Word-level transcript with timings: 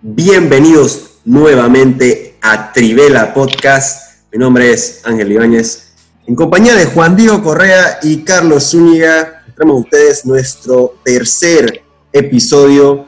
Bienvenidos 0.00 1.18
nuevamente 1.24 2.36
a 2.40 2.72
Trivela 2.72 3.34
Podcast. 3.34 4.22
Mi 4.30 4.38
nombre 4.38 4.70
es 4.70 5.02
Ángel 5.04 5.32
Ibáñez. 5.32 5.92
En 6.24 6.36
compañía 6.36 6.76
de 6.76 6.86
Juan 6.86 7.16
Diego 7.16 7.42
Correa 7.42 7.98
y 8.02 8.18
Carlos 8.18 8.70
Zúñiga, 8.70 9.42
traemos 9.56 9.78
a 9.78 9.80
ustedes 9.80 10.24
nuestro 10.24 10.94
tercer 11.04 11.82
episodio. 12.12 13.06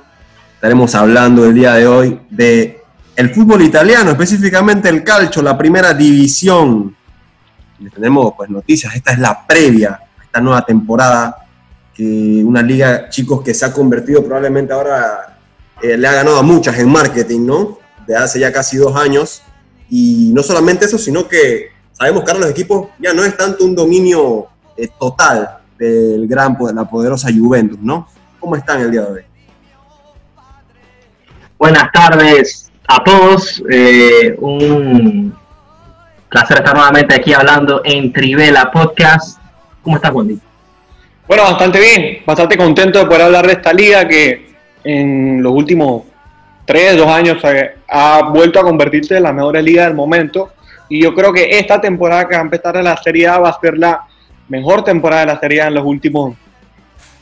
Estaremos 0.56 0.92
hablando 0.96 1.44
el 1.44 1.54
día 1.54 1.74
de 1.74 1.86
hoy 1.86 2.20
de 2.28 2.82
el 3.14 3.32
fútbol 3.32 3.62
italiano, 3.62 4.10
específicamente 4.10 4.88
el 4.88 5.04
calcio, 5.04 5.42
la 5.42 5.56
primera 5.56 5.94
división. 5.94 6.96
tenemos 7.94 8.34
pues 8.36 8.50
noticias, 8.50 8.96
esta 8.96 9.12
es 9.12 9.20
la 9.20 9.46
previa 9.46 10.00
a 10.18 10.24
esta 10.24 10.40
nueva 10.40 10.66
temporada, 10.66 11.36
que 11.94 12.42
una 12.44 12.62
liga, 12.62 13.08
chicos, 13.08 13.42
que 13.44 13.54
se 13.54 13.64
ha 13.64 13.72
convertido 13.72 14.24
probablemente 14.24 14.72
ahora 14.72 15.29
eh, 15.82 15.96
le 15.96 16.08
ha 16.08 16.12
ganado 16.12 16.38
a 16.38 16.42
muchas 16.42 16.78
en 16.78 16.88
marketing, 16.88 17.46
¿no? 17.46 17.78
De 18.06 18.16
hace 18.16 18.40
ya 18.40 18.52
casi 18.52 18.76
dos 18.76 18.94
años. 18.96 19.42
Y 19.88 20.30
no 20.34 20.42
solamente 20.42 20.84
eso, 20.84 20.98
sino 20.98 21.26
que 21.26 21.70
sabemos 21.92 22.24
que 22.24 22.30
ahora 22.30 22.44
los 22.44 22.50
equipos 22.50 22.88
ya 22.98 23.12
no 23.12 23.24
es 23.24 23.36
tanto 23.36 23.64
un 23.64 23.74
dominio 23.74 24.46
eh, 24.76 24.88
total 24.98 25.58
del 25.78 26.26
gran, 26.28 26.56
de 26.56 26.74
la 26.74 26.84
poderosa 26.84 27.28
Juventus, 27.32 27.78
¿no? 27.80 28.08
¿Cómo 28.38 28.56
están 28.56 28.80
el 28.80 28.90
día 28.90 29.02
de 29.02 29.12
hoy? 29.12 29.22
Buenas 31.58 31.90
tardes 31.92 32.70
a 32.86 33.02
todos. 33.04 33.62
Eh, 33.70 34.34
un 34.38 35.34
placer 36.28 36.58
estar 36.58 36.74
nuevamente 36.74 37.14
aquí 37.14 37.32
hablando 37.32 37.82
en 37.84 38.12
Trivela 38.12 38.70
Podcast. 38.70 39.38
¿Cómo 39.82 39.96
estás, 39.96 40.12
Wendy? 40.12 40.38
Bueno, 41.26 41.44
bastante 41.44 41.80
bien, 41.80 42.22
bastante 42.26 42.56
contento 42.56 42.98
de 42.98 43.06
poder 43.06 43.22
hablar 43.22 43.46
de 43.46 43.52
esta 43.52 43.72
liga 43.72 44.06
que 44.08 44.49
en 44.84 45.42
los 45.42 45.52
últimos 45.52 46.02
tres, 46.64 46.96
dos 46.96 47.08
años 47.08 47.42
ha 47.88 48.30
vuelto 48.32 48.60
a 48.60 48.62
convertirse 48.62 49.16
en 49.16 49.24
la 49.24 49.32
mejor 49.32 49.60
liga 49.62 49.84
del 49.84 49.94
momento. 49.94 50.52
Y 50.88 51.02
yo 51.02 51.14
creo 51.14 51.32
que 51.32 51.58
esta 51.58 51.80
temporada 51.80 52.28
que 52.28 52.34
va 52.34 52.40
a 52.40 52.44
empezar 52.44 52.76
la 52.76 52.96
Serie 52.96 53.26
A 53.28 53.38
va 53.38 53.48
a 53.50 53.60
ser 53.60 53.76
la 53.76 54.04
mejor 54.48 54.84
temporada 54.84 55.22
de 55.22 55.32
la 55.32 55.40
Serie 55.40 55.62
A 55.62 55.68
en 55.68 55.74
los 55.74 55.84
últimos, 55.84 56.36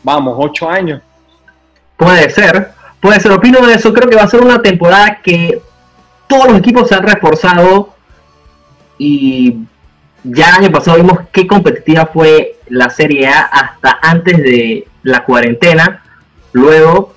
vamos, 0.02 0.34
ocho 0.38 0.68
años. 0.68 1.02
Puede 1.96 2.30
ser, 2.30 2.72
puede 3.00 3.20
ser. 3.20 3.32
Opino 3.32 3.66
de 3.66 3.74
eso. 3.74 3.92
Creo 3.92 4.08
que 4.08 4.16
va 4.16 4.22
a 4.22 4.28
ser 4.28 4.40
una 4.40 4.62
temporada 4.62 5.20
que 5.22 5.60
todos 6.26 6.48
los 6.48 6.58
equipos 6.58 6.88
se 6.88 6.94
han 6.94 7.02
reforzado 7.02 7.94
y 8.98 9.60
ya 10.24 10.50
el 10.50 10.64
año 10.64 10.72
pasado 10.72 10.98
vimos 10.98 11.20
qué 11.32 11.46
competitiva 11.46 12.06
fue 12.06 12.58
la 12.68 12.90
Serie 12.90 13.28
A 13.28 13.40
hasta 13.42 13.98
antes 14.02 14.36
de 14.38 14.86
la 15.02 15.24
cuarentena. 15.24 16.02
Luego 16.52 17.14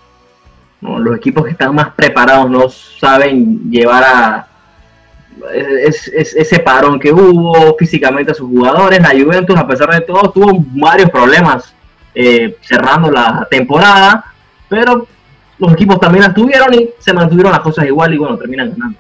los 0.82 1.16
equipos 1.16 1.46
que 1.46 1.52
están 1.52 1.76
más 1.76 1.90
preparados 1.94 2.50
no 2.50 2.70
saben 2.70 3.70
llevar 3.70 4.04
a 4.04 4.48
ese 5.54 6.60
parón 6.60 7.00
que 7.00 7.12
hubo 7.12 7.76
físicamente 7.78 8.32
a 8.32 8.36
sus 8.36 8.50
jugadores. 8.50 9.00
La 9.00 9.10
Juventus, 9.10 9.58
a 9.58 9.68
pesar 9.68 9.94
de 9.94 10.02
todo, 10.02 10.32
tuvo 10.32 10.64
varios 10.74 11.10
problemas 11.10 11.74
eh, 12.14 12.58
cerrando 12.62 13.12
la 13.12 13.48
temporada, 13.50 14.26
pero 14.68 15.08
los 15.58 15.74
equipos 15.74 16.00
también 16.00 16.26
las 16.26 16.34
tuvieron 16.34 16.74
y 16.74 16.90
se 17.00 17.14
mantuvieron 17.14 17.52
las 17.52 17.62
cosas 17.62 17.86
igual 17.86 18.14
y 18.14 18.18
bueno, 18.18 18.38
terminan 18.38 18.72
ganando. 18.72 19.00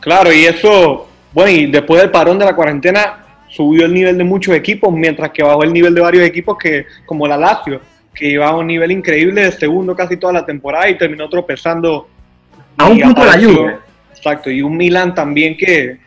Claro, 0.00 0.32
y 0.32 0.44
eso, 0.44 1.08
bueno, 1.32 1.50
y 1.50 1.66
después 1.66 2.00
del 2.00 2.10
parón 2.10 2.38
de 2.38 2.44
la 2.44 2.56
cuarentena 2.56 3.24
subió 3.48 3.84
el 3.84 3.94
nivel 3.94 4.16
de 4.16 4.24
muchos 4.24 4.54
equipos, 4.54 4.92
mientras 4.92 5.30
que 5.30 5.42
bajó 5.42 5.62
el 5.62 5.72
nivel 5.72 5.94
de 5.94 6.00
varios 6.00 6.24
equipos 6.24 6.56
que, 6.58 6.86
como 7.04 7.26
la 7.26 7.36
Lazio, 7.36 7.80
que 8.14 8.30
iba 8.30 8.46
a 8.46 8.56
un 8.56 8.66
nivel 8.66 8.92
increíble 8.92 9.42
de 9.42 9.52
segundo 9.52 9.96
casi 9.96 10.16
toda 10.16 10.32
la 10.32 10.46
temporada 10.46 10.88
y 10.88 10.98
terminó 10.98 11.28
tropezando. 11.28 12.08
A 12.76 12.88
un 12.88 13.00
punto 13.00 13.24
la 13.24 13.36
lluvia. 13.36 13.80
Exacto, 14.14 14.50
y 14.50 14.62
un 14.62 14.76
Milan 14.76 15.14
también 15.14 15.56
que 15.56 15.98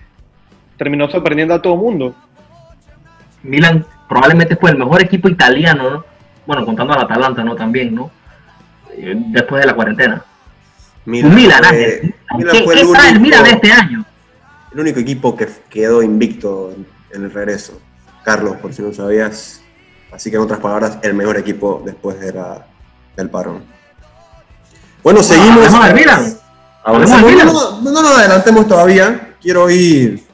terminó 0.77 1.07
sorprendiendo 1.09 1.53
a 1.53 1.61
todo 1.61 1.73
el 1.73 1.79
mundo. 1.79 2.15
Milan 3.43 3.85
probablemente 4.07 4.55
fue 4.55 4.71
el 4.71 4.77
mejor 4.77 5.01
equipo 5.01 5.29
italiano, 5.29 5.89
¿no? 5.89 6.05
bueno, 6.45 6.65
contando 6.65 6.93
al 6.93 7.01
Atalanta, 7.01 7.43
¿no? 7.43 7.55
También, 7.55 7.93
¿no? 7.93 8.11
Eh, 8.91 9.15
después 9.31 9.61
de 9.61 9.67
la 9.67 9.73
cuarentena. 9.73 10.23
Milan, 11.05 11.35
Milan, 11.35 11.61
¿Qué, 11.69 12.13
¿qué 12.51 12.79
el 12.81 12.91
trae 12.91 13.11
el 13.11 13.19
Milan 13.19 13.45
este 13.45 13.71
año? 13.71 14.05
El 14.73 14.79
único 14.79 14.99
equipo 14.99 15.35
que 15.35 15.47
quedó 15.69 16.01
invicto 16.01 16.73
en 17.11 17.23
el 17.23 17.31
regreso. 17.31 17.81
Carlos, 18.23 18.57
por 18.57 18.73
si 18.73 18.81
no 18.81 18.91
sabías, 18.93 19.61
Así 20.15 20.29
que 20.29 20.37
en 20.37 20.43
otras 20.43 20.59
palabras, 20.59 20.97
el 21.01 21.13
mejor 21.13 21.37
equipo 21.37 21.81
después 21.85 22.17
de 22.19 22.33
del 23.17 23.29
parón. 23.29 23.65
Bueno, 25.03 25.21
seguimos. 25.21 25.65
¿Hablamos 26.83 27.23
Milan? 27.23 27.47
No, 27.47 27.81
no, 27.81 28.01
no, 28.01 28.07
adelantemos 28.09 28.67
todavía. 28.67 29.35
Quiero 29.41 29.69
ir. 29.69 30.25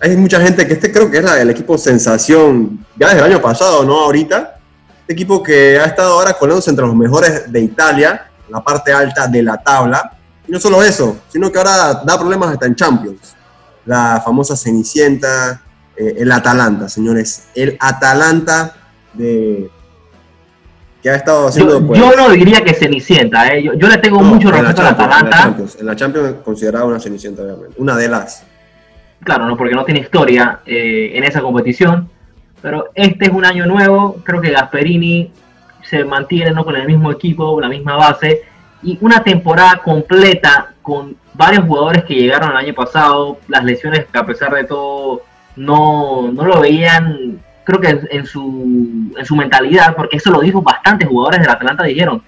Hay 0.00 0.16
mucha 0.16 0.40
gente 0.40 0.66
que 0.66 0.74
este 0.74 0.92
creo 0.92 1.10
que 1.10 1.18
es 1.18 1.24
la, 1.24 1.40
el 1.40 1.50
equipo 1.50 1.76
sensación 1.78 2.86
ya 2.96 3.08
desde 3.08 3.20
el 3.20 3.32
año 3.32 3.42
pasado, 3.42 3.82
no 3.84 3.98
ahorita. 4.04 4.58
Este 5.00 5.14
equipo 5.14 5.42
que 5.42 5.80
ha 5.80 5.86
estado 5.86 6.12
ahora 6.12 6.34
colándose 6.34 6.70
entre 6.70 6.86
los 6.86 6.94
mejores 6.94 7.50
de 7.50 7.60
Italia, 7.60 8.30
en 8.46 8.52
la 8.52 8.62
parte 8.62 8.92
alta 8.92 9.26
de 9.26 9.42
la 9.42 9.56
tabla. 9.56 10.12
Y 10.46 10.52
no 10.52 10.60
solo 10.60 10.82
eso, 10.82 11.18
sino 11.28 11.50
que 11.50 11.58
ahora 11.58 12.02
da 12.04 12.18
problemas 12.18 12.50
hasta 12.50 12.66
en 12.66 12.76
Champions. 12.76 13.34
La 13.86 14.20
famosa 14.24 14.54
Cenicienta, 14.56 15.62
eh, 15.96 16.16
el 16.18 16.30
Atalanta, 16.30 16.88
señores. 16.88 17.44
El 17.54 17.76
Atalanta 17.80 18.77
de 19.14 19.70
que 21.02 21.10
ha 21.10 21.14
estado 21.14 21.48
haciendo. 21.48 21.80
Yo, 21.80 21.86
pues, 21.86 22.16
no 22.16 22.30
diría 22.30 22.62
que 22.62 22.74
Cenicienta, 22.74 23.54
¿eh? 23.54 23.62
yo, 23.62 23.72
le 23.72 23.98
tengo 23.98 24.20
mucho 24.20 24.50
respeto 24.50 24.82
a 24.82 24.88
Atalanta. 24.90 25.54
En 25.78 25.86
la, 25.86 25.94
Champions, 25.94 26.36
considerada 26.44 26.84
una 26.84 26.98
Cenicienta, 26.98 27.42
obviamente. 27.42 27.74
Una 27.78 27.96
de 27.96 28.08
las. 28.08 28.44
Claro, 29.22 29.46
no, 29.46 29.56
porque 29.56 29.74
no 29.74 29.84
tiene 29.84 30.00
historia 30.00 30.60
eh, 30.66 31.12
en 31.14 31.24
esa 31.24 31.40
competición. 31.40 32.08
Pero 32.60 32.90
este 32.94 33.26
es 33.26 33.30
un 33.30 33.44
año 33.44 33.66
nuevo. 33.66 34.20
Creo 34.24 34.40
que 34.40 34.50
Gasperini 34.50 35.30
se 35.82 36.04
mantiene 36.04 36.50
¿no? 36.50 36.64
con 36.64 36.74
el 36.74 36.86
mismo 36.86 37.12
equipo, 37.12 37.60
la 37.60 37.68
misma 37.68 37.96
base. 37.96 38.42
Y 38.82 38.98
una 39.00 39.22
temporada 39.22 39.80
completa 39.84 40.72
con 40.82 41.16
varios 41.34 41.64
jugadores 41.64 42.04
que 42.04 42.14
llegaron 42.14 42.50
el 42.50 42.56
año 42.56 42.74
pasado. 42.74 43.38
Las 43.46 43.64
lesiones 43.64 44.06
que 44.06 44.18
a 44.18 44.26
pesar 44.26 44.52
de 44.54 44.64
todo 44.64 45.22
no, 45.54 46.30
no 46.32 46.44
lo 46.44 46.60
veían 46.60 47.40
creo 47.68 47.80
que 47.82 48.16
en, 48.16 48.24
su, 48.24 49.12
en 49.14 49.26
su 49.26 49.36
mentalidad, 49.36 49.94
porque 49.94 50.16
eso 50.16 50.30
lo 50.30 50.40
dijo 50.40 50.62
bastantes 50.62 51.06
jugadores 51.06 51.40
del 51.40 51.50
Atlanta, 51.50 51.84
dijeron, 51.84 52.22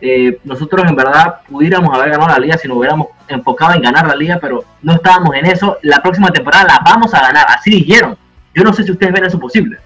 eh, 0.00 0.38
nosotros 0.44 0.86
en 0.88 0.94
verdad 0.94 1.40
pudiéramos 1.50 1.92
haber 1.92 2.10
ganado 2.10 2.30
la 2.30 2.38
liga 2.38 2.56
si 2.56 2.68
nos 2.68 2.76
hubiéramos 2.76 3.08
enfocado 3.26 3.74
en 3.74 3.82
ganar 3.82 4.06
la 4.06 4.14
liga, 4.14 4.38
pero 4.40 4.62
no 4.82 4.94
estábamos 4.94 5.34
en 5.34 5.46
eso. 5.46 5.78
La 5.82 6.00
próxima 6.00 6.30
temporada 6.30 6.64
la 6.64 6.80
vamos 6.84 7.12
a 7.12 7.22
ganar, 7.22 7.44
así 7.48 7.70
dijeron. 7.70 8.16
Yo 8.54 8.62
no 8.62 8.72
sé 8.72 8.84
si 8.84 8.92
ustedes 8.92 9.12
ven 9.12 9.24
eso 9.24 9.40
posible. 9.40 9.78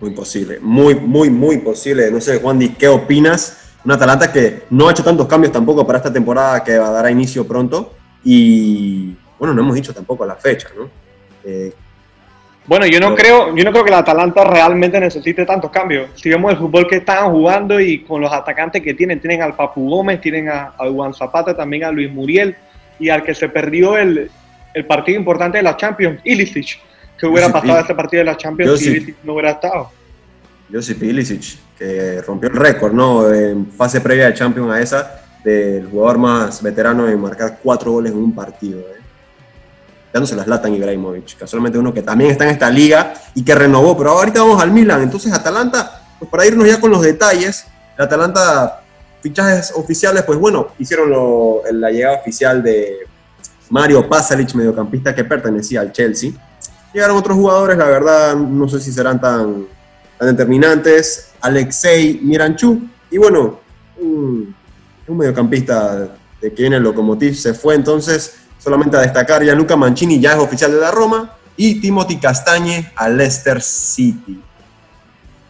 Muy 0.00 0.10
posible, 0.10 0.60
muy, 0.60 0.94
muy, 0.94 1.28
muy 1.28 1.58
posible. 1.58 2.08
No 2.12 2.20
sé, 2.20 2.40
Juan, 2.40 2.60
¿qué 2.78 2.86
opinas? 2.86 3.72
Un 3.84 3.90
Atalanta 3.90 4.32
que 4.32 4.62
no 4.70 4.86
ha 4.86 4.92
hecho 4.92 5.02
tantos 5.02 5.26
cambios 5.26 5.52
tampoco 5.52 5.84
para 5.84 5.98
esta 5.98 6.12
temporada 6.12 6.62
que 6.62 6.78
va 6.78 6.86
a 6.86 6.92
dar 6.92 7.10
inicio 7.10 7.48
pronto. 7.48 7.94
Y 8.22 9.16
bueno, 9.40 9.54
no 9.54 9.62
hemos 9.62 9.74
dicho 9.74 9.92
tampoco 9.92 10.24
la 10.24 10.36
fecha, 10.36 10.68
¿no? 10.78 10.88
Eh, 11.42 11.74
bueno, 12.64 12.86
yo 12.86 13.00
no 13.00 13.14
creo, 13.16 13.54
yo 13.56 13.64
no 13.64 13.72
creo 13.72 13.84
que 13.84 13.90
la 13.90 13.98
Atalanta 13.98 14.44
realmente 14.44 15.00
necesite 15.00 15.44
tantos 15.44 15.70
cambios. 15.70 16.10
Si 16.14 16.28
vemos 16.28 16.52
el 16.52 16.58
fútbol 16.58 16.86
que 16.86 16.96
están 16.96 17.30
jugando 17.30 17.80
y 17.80 18.04
con 18.04 18.20
los 18.20 18.32
atacantes 18.32 18.82
que 18.82 18.94
tienen, 18.94 19.20
tienen 19.20 19.42
al 19.42 19.56
Papu 19.56 19.88
Gómez, 19.90 20.20
tienen 20.20 20.48
a, 20.48 20.72
Juan 20.78 21.12
Zapata, 21.12 21.56
también 21.56 21.84
a 21.84 21.90
Luis 21.90 22.12
Muriel 22.12 22.56
y 23.00 23.08
al 23.08 23.24
que 23.24 23.34
se 23.34 23.48
perdió 23.48 23.98
el, 23.98 24.30
partido 24.86 25.18
importante 25.18 25.58
de 25.58 25.64
la 25.64 25.76
Champions, 25.76 26.20
Ilicic, 26.24 26.78
que 27.18 27.26
hubiera 27.26 27.48
pasado 27.50 27.80
ese 27.80 27.94
partido 27.94 28.20
de 28.20 28.30
la 28.30 28.36
Champions 28.36 28.78
si 28.78 28.90
Ilicic 28.90 29.16
no 29.24 29.32
hubiera 29.34 29.50
estado. 29.50 29.90
Josip 30.72 31.02
Ilicic, 31.02 31.58
que 31.76 32.22
rompió 32.22 32.48
el 32.48 32.56
récord, 32.56 32.92
¿no? 32.92 33.30
En 33.32 33.66
fase 33.72 34.00
previa 34.00 34.26
de 34.26 34.34
Champions 34.34 34.70
a 34.70 34.80
esa, 34.80 35.22
del 35.44 35.86
jugador 35.86 36.18
más 36.18 36.62
veterano 36.62 37.08
en 37.08 37.20
marcar 37.20 37.58
cuatro 37.62 37.92
goles 37.92 38.12
en 38.12 38.18
un 38.18 38.34
partido. 38.34 38.80
¿eh? 38.80 39.01
Dándose 40.12 40.36
las 40.36 40.46
Latan 40.46 40.74
Ibrahimovic, 40.74 41.38
casualmente 41.38 41.78
uno 41.78 41.94
que 41.94 42.02
también 42.02 42.30
está 42.30 42.44
en 42.44 42.50
esta 42.50 42.70
liga 42.70 43.14
y 43.34 43.42
que 43.42 43.54
renovó, 43.54 43.96
pero 43.96 44.10
ahorita 44.10 44.40
vamos 44.42 44.62
al 44.62 44.70
Milan, 44.70 45.02
entonces 45.02 45.32
Atalanta, 45.32 46.02
pues 46.18 46.30
para 46.30 46.46
irnos 46.46 46.66
ya 46.66 46.78
con 46.80 46.90
los 46.90 47.00
detalles, 47.00 47.66
Atalanta, 47.96 48.82
fichajes 49.22 49.72
oficiales, 49.74 50.24
pues 50.24 50.38
bueno, 50.38 50.68
hicieron 50.78 51.10
la 51.72 51.90
llegada 51.90 52.16
oficial 52.16 52.62
de 52.62 53.06
Mario 53.70 54.08
Pasalic, 54.08 54.54
mediocampista 54.54 55.14
que 55.14 55.24
pertenecía 55.24 55.80
al 55.80 55.92
Chelsea. 55.92 56.32
Llegaron 56.92 57.16
otros 57.16 57.36
jugadores, 57.36 57.78
la 57.78 57.86
verdad, 57.86 58.34
no 58.36 58.68
sé 58.68 58.80
si 58.80 58.92
serán 58.92 59.20
tan, 59.20 59.66
tan 60.18 60.28
determinantes, 60.28 61.30
Alexei 61.40 62.20
Miranchuk, 62.22 62.82
y 63.10 63.18
bueno, 63.18 63.60
un, 64.00 64.54
un 65.06 65.16
mediocampista 65.16 66.08
de 66.40 66.52
que 66.52 66.62
viene 66.62 66.76
el 66.76 66.82
Lokomotiv 66.82 67.34
se 67.34 67.54
fue, 67.54 67.74
entonces 67.76 68.41
Solamente 68.62 68.96
a 68.96 69.00
destacar, 69.00 69.42
Gianluca 69.42 69.74
Mancini 69.76 70.20
ya 70.20 70.34
es 70.34 70.38
oficial 70.38 70.70
de 70.70 70.78
la 70.78 70.92
Roma 70.92 71.34
y 71.56 71.80
Timothy 71.80 72.18
Castañe 72.18 72.92
a 72.94 73.08
Leicester 73.08 73.60
City. 73.60 74.40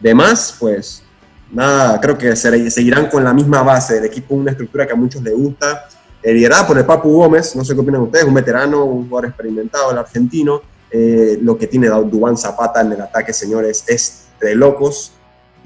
De 0.00 0.14
más, 0.14 0.56
pues 0.58 1.02
nada, 1.50 2.00
creo 2.00 2.16
que 2.16 2.34
se- 2.34 2.70
seguirán 2.70 3.08
con 3.10 3.22
la 3.22 3.34
misma 3.34 3.62
base 3.62 3.96
del 3.96 4.06
equipo, 4.06 4.34
una 4.34 4.52
estructura 4.52 4.86
que 4.86 4.94
a 4.94 4.96
muchos 4.96 5.22
les 5.22 5.34
gusta, 5.34 5.88
eh, 6.22 6.32
liderada 6.32 6.66
por 6.66 6.78
el 6.78 6.86
Papu 6.86 7.12
Gómez, 7.12 7.54
no 7.54 7.64
sé 7.64 7.74
qué 7.74 7.80
opinan 7.80 8.00
ustedes, 8.00 8.24
un 8.24 8.32
veterano, 8.32 8.84
un 8.84 9.06
jugador 9.08 9.28
experimentado, 9.28 9.90
el 9.90 9.98
argentino, 9.98 10.62
eh, 10.90 11.38
lo 11.42 11.58
que 11.58 11.66
tiene 11.66 11.88
Dubán 11.88 12.38
Zapata 12.38 12.80
en 12.80 12.92
el 12.92 13.00
ataque, 13.02 13.34
señores, 13.34 13.84
es 13.86 14.28
de 14.40 14.54
locos, 14.54 15.12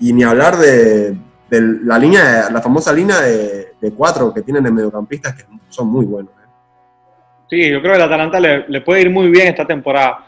y 0.01 0.13
ni 0.13 0.25
hablar 0.25 0.57
de, 0.59 1.17
la 1.49 1.97
línea, 1.97 2.51
la 2.51 2.61
famosa 2.61 2.93
línea 2.93 3.21
de 3.21 3.93
cuatro 3.97 4.35
que 4.35 4.43
tienen 4.43 4.65
de 4.65 4.71
mediocampistas 4.73 5.35
que 5.37 5.45
son 5.69 5.87
muy 5.87 6.05
buenos. 6.05 6.33
Sí, 7.49 7.71
yo 7.71 7.81
creo 7.81 7.93
que 7.93 7.99
el 7.99 8.05
Atalanta 8.05 8.41
le, 8.41 8.65
le 8.69 8.81
puede 8.81 9.03
ir 9.03 9.11
muy 9.11 9.29
bien 9.29 9.49
esta 9.49 9.67
temporada. 9.67 10.27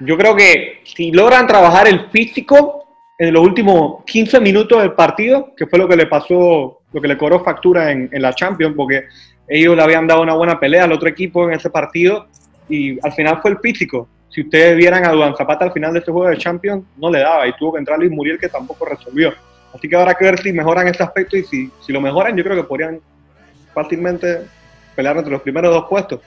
Yo 0.00 0.16
creo 0.16 0.34
que 0.34 0.80
si 0.84 1.10
logran 1.10 1.46
trabajar 1.46 1.88
el 1.88 2.08
físico 2.10 2.96
en 3.18 3.32
los 3.32 3.42
últimos 3.42 4.04
15 4.04 4.40
minutos 4.40 4.80
del 4.80 4.92
partido, 4.92 5.54
que 5.56 5.66
fue 5.66 5.78
lo 5.78 5.88
que 5.88 5.96
le 5.96 6.06
pasó, 6.06 6.80
lo 6.92 7.00
que 7.00 7.08
le 7.08 7.18
cobró 7.18 7.42
factura 7.42 7.90
en, 7.92 8.08
en 8.12 8.22
la 8.22 8.32
Champions, 8.32 8.74
porque 8.76 9.04
ellos 9.48 9.76
le 9.76 9.82
habían 9.82 10.06
dado 10.06 10.22
una 10.22 10.34
buena 10.34 10.58
pelea 10.58 10.84
al 10.84 10.92
otro 10.92 11.08
equipo 11.08 11.48
en 11.48 11.54
ese 11.54 11.70
partido 11.70 12.26
y 12.68 12.98
al 13.04 13.12
final 13.12 13.40
fue 13.42 13.52
el 13.52 13.58
físico. 13.58 14.08
Si 14.28 14.40
ustedes 14.40 14.76
vieran 14.76 15.04
a 15.04 15.10
Duan 15.10 15.36
Zapata 15.36 15.66
al 15.66 15.72
final 15.72 15.92
de 15.92 15.98
este 15.98 16.10
juego 16.10 16.30
de 16.30 16.38
Champions, 16.38 16.84
no 16.96 17.10
le 17.10 17.20
daba 17.20 17.46
y 17.46 17.52
tuvo 17.56 17.74
que 17.74 17.80
entrar 17.80 17.98
Luis 17.98 18.10
Muriel 18.10 18.38
que 18.38 18.48
tampoco 18.48 18.86
resolvió. 18.86 19.32
Así 19.74 19.88
que 19.88 19.96
habrá 19.96 20.14
que 20.14 20.24
ver 20.24 20.38
si 20.38 20.52
mejoran 20.52 20.88
este 20.88 21.02
aspecto 21.02 21.36
y 21.36 21.44
si, 21.44 21.70
si 21.84 21.92
lo 21.92 22.00
mejoran, 22.00 22.36
yo 22.36 22.44
creo 22.44 22.56
que 22.56 22.64
podrían 22.64 23.00
fácilmente 23.74 24.40
pelear 24.94 25.16
entre 25.16 25.32
los 25.32 25.42
primeros 25.42 25.72
dos 25.72 25.84
puestos. 25.88 26.20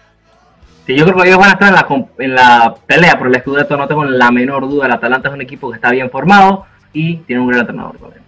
Sí, 0.86 0.96
yo 0.96 1.04
creo 1.06 1.18
que 1.18 1.28
ellos 1.30 1.40
van 1.40 1.50
a 1.50 1.54
estar 1.54 1.68
en 1.70 1.74
la, 1.76 2.06
en 2.20 2.36
la 2.36 2.76
pelea 2.86 3.18
por 3.18 3.28
el 3.28 3.40
Scudetto, 3.42 3.76
no 3.76 3.88
tengo 3.88 4.04
la 4.06 4.30
menor 4.32 4.70
duda. 4.70 4.86
El 4.86 4.92
Atalanta 4.92 5.30
es 5.30 5.34
un 5.34 5.42
equipo 5.42 5.70
que 5.72 5.76
está 5.78 5.90
bien 5.92 6.10
formado 6.12 6.66
y 6.94 7.18
tiene 7.18 7.42
un 7.42 7.48
gran 7.48 7.62
entrenador 7.62 7.98
también. 7.98 8.22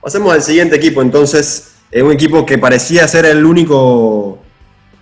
Pasemos 0.00 0.32
al 0.32 0.42
siguiente 0.42 0.76
equipo, 0.76 1.02
entonces, 1.02 1.78
eh, 1.90 2.02
un 2.02 2.12
equipo 2.12 2.46
que 2.46 2.58
parecía 2.58 3.08
ser 3.08 3.24
el 3.26 3.44
único, 3.44 4.38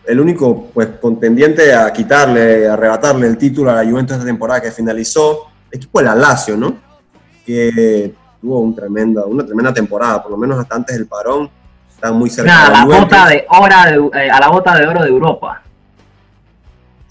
el 0.07 0.19
único 0.19 0.71
pues, 0.73 0.89
contendiente 1.01 1.75
a 1.75 1.93
quitarle, 1.93 2.67
a 2.69 2.73
arrebatarle 2.73 3.27
el 3.27 3.37
título 3.37 3.71
a 3.71 3.75
la 3.83 3.91
Juventus 3.91 4.15
esta 4.17 4.25
temporada 4.27 4.63
que 4.63 4.71
finalizó, 4.71 5.49
el 5.71 5.77
equipo 5.79 5.99
de 5.99 6.07
la 6.07 6.15
Lazio, 6.15 6.57
¿no? 6.57 6.75
Que 7.45 8.15
tuvo 8.41 8.61
un 8.61 8.75
tremenda, 8.75 9.27
una 9.27 9.45
tremenda 9.45 9.75
temporada, 9.75 10.23
por 10.23 10.31
lo 10.33 10.39
menos 10.39 10.59
hasta 10.59 10.75
antes 10.77 10.97
del 10.97 11.07
parón, 11.07 11.51
están 11.95 12.15
muy 12.17 12.31
cerca 12.31 12.51
Nada, 12.51 12.65
de 12.65 12.73
la 12.73 12.79
la 12.79 12.85
Juventus. 12.85 13.05
bota 13.11 13.29
de 13.29 13.47
hora 13.51 13.87
de- 13.91 14.25
eh, 14.27 14.31
a 14.31 14.41
la 14.41 14.49
bota 14.49 14.75
de 14.79 14.87
oro 14.87 15.03
de 15.03 15.09
Europa. 15.09 15.61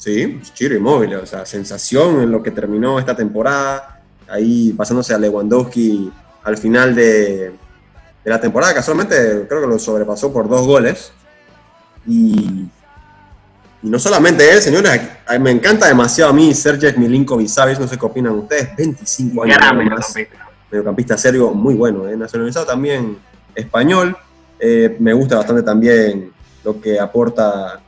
Sí, 0.03 0.41
Chiro 0.53 0.75
Inmóvil, 0.75 1.15
o 1.15 1.25
sea, 1.25 1.45
sensación 1.45 2.19
en 2.19 2.29
lo 2.29 2.43
que 2.43 2.51
terminó 2.51 2.99
esta 2.99 3.15
temporada, 3.15 4.01
ahí 4.27 4.73
pasándose 4.73 5.13
a 5.13 5.17
Lewandowski 5.17 6.11
al 6.43 6.57
final 6.57 6.93
de, 6.93 7.53
de 8.21 8.29
la 8.29 8.37
temporada, 8.37 8.73
casualmente 8.73 9.45
creo 9.47 9.61
que 9.61 9.67
lo 9.67 9.79
sobrepasó 9.79 10.33
por 10.33 10.49
dos 10.49 10.67
goles. 10.67 11.13
Y, 12.05 12.65
y 13.81 13.89
no 13.89 13.97
solamente 13.97 14.51
él, 14.51 14.59
señores, 14.61 14.99
me 15.39 15.51
encanta 15.51 15.87
demasiado 15.87 16.31
a 16.31 16.33
mí 16.33 16.53
Sergej 16.53 16.97
Milinkovic 16.97 17.47
Savic, 17.47 17.79
no 17.79 17.87
sé 17.87 17.97
qué 17.97 18.05
opinan 18.05 18.33
ustedes, 18.33 18.75
25 18.75 19.43
años 19.43 19.55
Gran 19.55 19.77
mediocampista. 19.77 20.49
mediocampista 20.69 21.17
serbio 21.17 21.51
muy 21.53 21.75
bueno, 21.75 22.09
¿eh? 22.09 22.17
nacionalizado 22.17 22.65
también 22.65 23.19
español. 23.55 24.17
Eh, 24.59 24.97
me 24.99 25.13
gusta 25.13 25.37
bastante 25.37 25.63
también 25.63 26.33
lo 26.61 26.81
que 26.81 26.99
aporta 26.99 27.79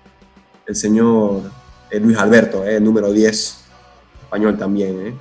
el 0.65 0.75
señor 0.77 1.41
Luis 1.99 2.17
Alberto, 2.17 2.65
eh, 2.65 2.79
número 2.79 3.11
10, 3.11 3.57
español 4.23 4.57
también. 4.57 5.07
¿eh? 5.07 5.15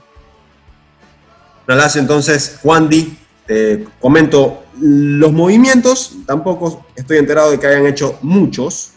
La 1.66 1.76
Lazio, 1.76 2.00
entonces, 2.00 2.58
Juan 2.62 2.88
Di, 2.88 3.18
te 3.46 3.86
comento 4.00 4.64
los 4.80 5.32
movimientos, 5.32 6.16
tampoco 6.26 6.86
estoy 6.94 7.18
enterado 7.18 7.50
de 7.50 7.58
que 7.58 7.66
hayan 7.66 7.86
hecho 7.86 8.18
muchos. 8.22 8.92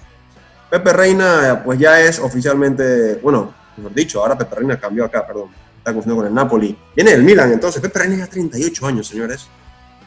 Pepe 0.69 0.91
Reina, 0.91 1.61
pues 1.63 1.79
ya 1.79 2.01
es 2.01 2.19
oficialmente, 2.19 3.15
bueno, 3.15 3.53
mejor 3.77 3.93
dicho, 3.93 4.21
ahora 4.21 4.37
Pepe 4.37 4.55
Reina 4.55 4.79
cambió 4.79 5.05
acá, 5.05 5.25
perdón, 5.25 5.49
está 5.77 5.93
confundido 5.93 6.17
con 6.17 6.27
el 6.27 6.33
Napoli. 6.33 6.77
Viene 6.95 7.11
del 7.11 7.23
Milan, 7.23 7.51
entonces, 7.53 7.81
Pepe 7.81 7.99
Reina 7.99 8.17
ya 8.17 8.27
38 8.27 8.85
años, 8.85 9.07
señores. 9.07 9.47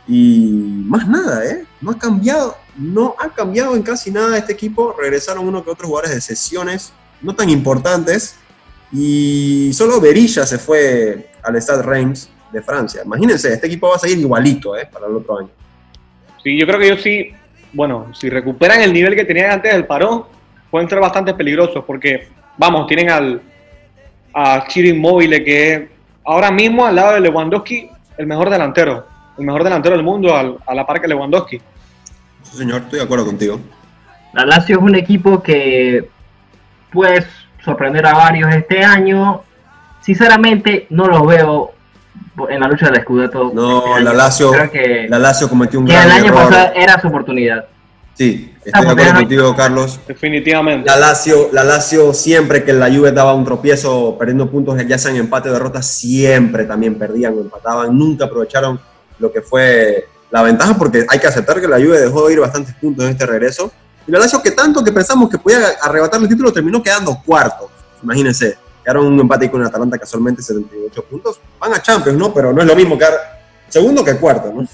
Y 0.06 0.50
más 0.86 1.06
nada, 1.06 1.44
¿eh? 1.46 1.64
No 1.80 1.92
ha 1.92 1.98
cambiado, 1.98 2.56
no 2.76 3.14
ha 3.18 3.28
cambiado 3.28 3.76
en 3.76 3.82
casi 3.82 4.10
nada 4.10 4.36
este 4.36 4.52
equipo. 4.52 4.94
Regresaron 4.98 5.46
uno 5.46 5.62
que 5.62 5.70
otros 5.70 5.86
jugadores 5.86 6.14
de 6.14 6.20
sesiones 6.20 6.92
no 7.22 7.34
tan 7.34 7.48
importantes. 7.50 8.36
Y 8.92 9.70
solo 9.72 10.00
Berilla 10.00 10.44
se 10.46 10.58
fue 10.58 11.30
al 11.42 11.56
Stade 11.60 11.82
Reims 11.82 12.30
de 12.52 12.60
Francia. 12.62 13.02
Imagínense, 13.04 13.52
este 13.52 13.66
equipo 13.68 13.88
va 13.88 13.96
a 13.96 13.98
seguir 13.98 14.18
igualito, 14.18 14.76
¿eh? 14.76 14.88
Para 14.90 15.06
el 15.06 15.14
otro 15.16 15.38
año. 15.38 15.48
Sí, 16.42 16.58
yo 16.58 16.66
creo 16.66 16.78
que 16.78 16.86
ellos 16.86 17.02
sí, 17.02 17.30
bueno, 17.72 18.12
si 18.18 18.28
recuperan 18.28 18.80
el 18.80 18.92
nivel 18.92 19.14
que 19.14 19.24
tenían 19.24 19.52
antes 19.52 19.72
del 19.72 19.86
parón, 19.86 20.24
pueden 20.70 20.88
ser 20.88 20.98
bastante 20.98 21.34
peligrosos 21.34 21.84
porque, 21.86 22.28
vamos, 22.58 22.86
tienen 22.86 23.10
al 23.10 23.42
a 24.32 24.64
Chiro 24.68 24.88
Inmóvil, 24.88 25.30
que 25.44 25.72
es 25.74 25.82
ahora 26.24 26.50
mismo 26.50 26.86
al 26.86 26.94
lado 26.96 27.14
de 27.14 27.20
Lewandowski, 27.20 27.88
el 28.16 28.26
mejor 28.26 28.48
delantero, 28.50 29.06
el 29.38 29.44
mejor 29.44 29.64
delantero 29.64 29.96
del 29.96 30.04
mundo 30.04 30.36
al- 30.36 30.56
a 30.66 30.74
la 30.74 30.86
par 30.86 31.00
que 31.00 31.08
Lewandowski. 31.08 31.58
Sí, 32.44 32.56
señor, 32.56 32.82
estoy 32.82 32.98
de 33.00 33.04
acuerdo 33.04 33.26
contigo. 33.26 33.60
La 34.32 34.44
Lazio 34.46 34.76
es 34.78 34.82
un 34.82 34.94
equipo 34.94 35.42
que 35.42 36.08
puede 36.92 37.24
sorprender 37.64 38.06
a 38.06 38.14
varios 38.14 38.52
este 38.52 38.82
año. 38.84 39.42
Sinceramente, 40.00 40.86
no 40.90 41.06
los 41.06 41.26
veo 41.26 41.72
en 42.48 42.60
la 42.60 42.68
lucha 42.68 42.90
del 42.90 43.02
Scudetto. 43.02 43.52
No, 43.54 43.96
este 43.96 44.04
la 44.04 44.12
Lazio, 44.12 44.50
Creo 44.50 44.70
que, 44.70 45.06
la 45.08 45.18
Lazio 45.18 45.48
cometió 45.48 45.80
un 45.80 45.86
que 45.86 45.92
gran 45.92 46.06
el 46.06 46.12
año 46.12 46.24
error. 46.26 46.48
pasado 46.48 46.72
era 46.74 47.00
su 47.00 47.08
oportunidad. 47.08 47.66
Sí, 48.14 48.54
estoy 48.64 48.84
de 48.84 48.90
acuerdo 48.90 49.14
contigo, 49.14 49.56
Carlos. 49.56 50.00
Definitivamente. 50.06 50.86
La 50.86 50.96
Lazio, 50.96 51.48
la 51.52 51.64
Lazio 51.64 52.12
siempre 52.12 52.64
que 52.64 52.72
la 52.72 52.90
Juve 52.90 53.12
daba 53.12 53.34
un 53.34 53.44
tropiezo 53.44 54.16
perdiendo 54.18 54.50
puntos, 54.50 54.76
ya 54.86 54.98
sean 54.98 55.16
empate 55.16 55.48
o 55.48 55.52
derrota, 55.52 55.80
siempre 55.80 56.64
también 56.64 56.98
perdían 56.98 57.34
o 57.36 57.40
empataban. 57.40 57.96
Nunca 57.96 58.26
aprovecharon 58.26 58.78
lo 59.18 59.32
que 59.32 59.40
fue 59.40 60.06
la 60.30 60.42
ventaja 60.42 60.76
porque 60.76 61.06
hay 61.08 61.18
que 61.18 61.26
aceptar 61.26 61.60
que 61.60 61.68
la 61.68 61.78
Juve 61.78 61.98
dejó 61.98 62.26
de 62.26 62.34
ir 62.34 62.40
bastantes 62.40 62.74
puntos 62.74 63.04
en 63.04 63.12
este 63.12 63.26
regreso. 63.26 63.72
Y 64.06 64.12
la 64.12 64.18
Lazio 64.18 64.42
que 64.42 64.52
tanto 64.52 64.82
que 64.82 64.92
pensamos 64.92 65.28
que 65.28 65.38
podía 65.38 65.58
arrebatarle 65.80 66.24
el 66.26 66.30
título 66.30 66.52
terminó 66.52 66.82
quedando 66.82 67.20
cuarto. 67.24 67.70
Imagínense, 68.02 68.58
quedaron 68.82 69.06
un 69.06 69.20
empate 69.20 69.50
con 69.50 69.64
Atalanta 69.64 69.98
casualmente 69.98 70.42
78 70.42 71.04
puntos. 71.04 71.40
Van 71.58 71.74
a 71.74 71.82
Champions, 71.82 72.18
¿no? 72.18 72.32
Pero 72.32 72.52
no 72.52 72.60
es 72.60 72.66
lo 72.66 72.74
mismo 72.74 72.98
quedar 72.98 73.40
segundo 73.68 74.04
que 74.04 74.16
cuarto, 74.16 74.52
¿no? 74.52 74.66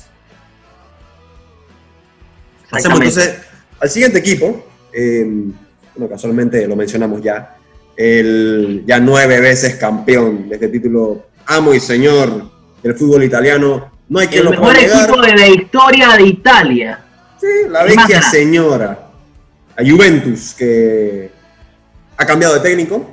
Pasemos 2.71 2.99
entonces 2.99 3.39
al 3.81 3.91
siguiente 3.91 4.19
equipo. 4.19 4.65
eh, 4.93 5.51
bueno, 5.95 6.11
casualmente 6.11 6.67
lo 6.67 6.77
mencionamos 6.77 7.23
ya. 7.23 7.57
El 7.97 8.85
ya 8.87 9.01
nueve 9.01 9.41
veces 9.41 9.77
campeón 9.77 10.49
de 10.49 10.57
este 10.57 10.69
título, 10.69 11.27
amo 11.47 11.73
y 11.73 11.81
señor 11.81 12.51
del 12.83 12.95
fútbol 12.95 13.25
italiano. 13.25 13.91
No 14.09 14.19
hay 14.19 14.29
quien 14.29 14.41
El 14.41 14.45
lo 14.45 14.51
mejor 14.51 14.75
pueda 14.75 15.05
equipo 15.05 15.23
de 15.23 15.35
la 15.35 15.49
historia 15.49 16.09
de 16.17 16.23
Italia. 16.23 17.05
Sí, 17.41 17.47
la 17.71 17.85
¿Qué 17.85 17.95
más 17.95 18.09
vecchia 18.09 18.23
señora. 18.23 19.06
A 19.77 19.85
Juventus, 19.85 20.55
que 20.55 21.31
ha 22.17 22.27
cambiado 22.27 22.55
de 22.55 22.61
técnico. 22.61 23.11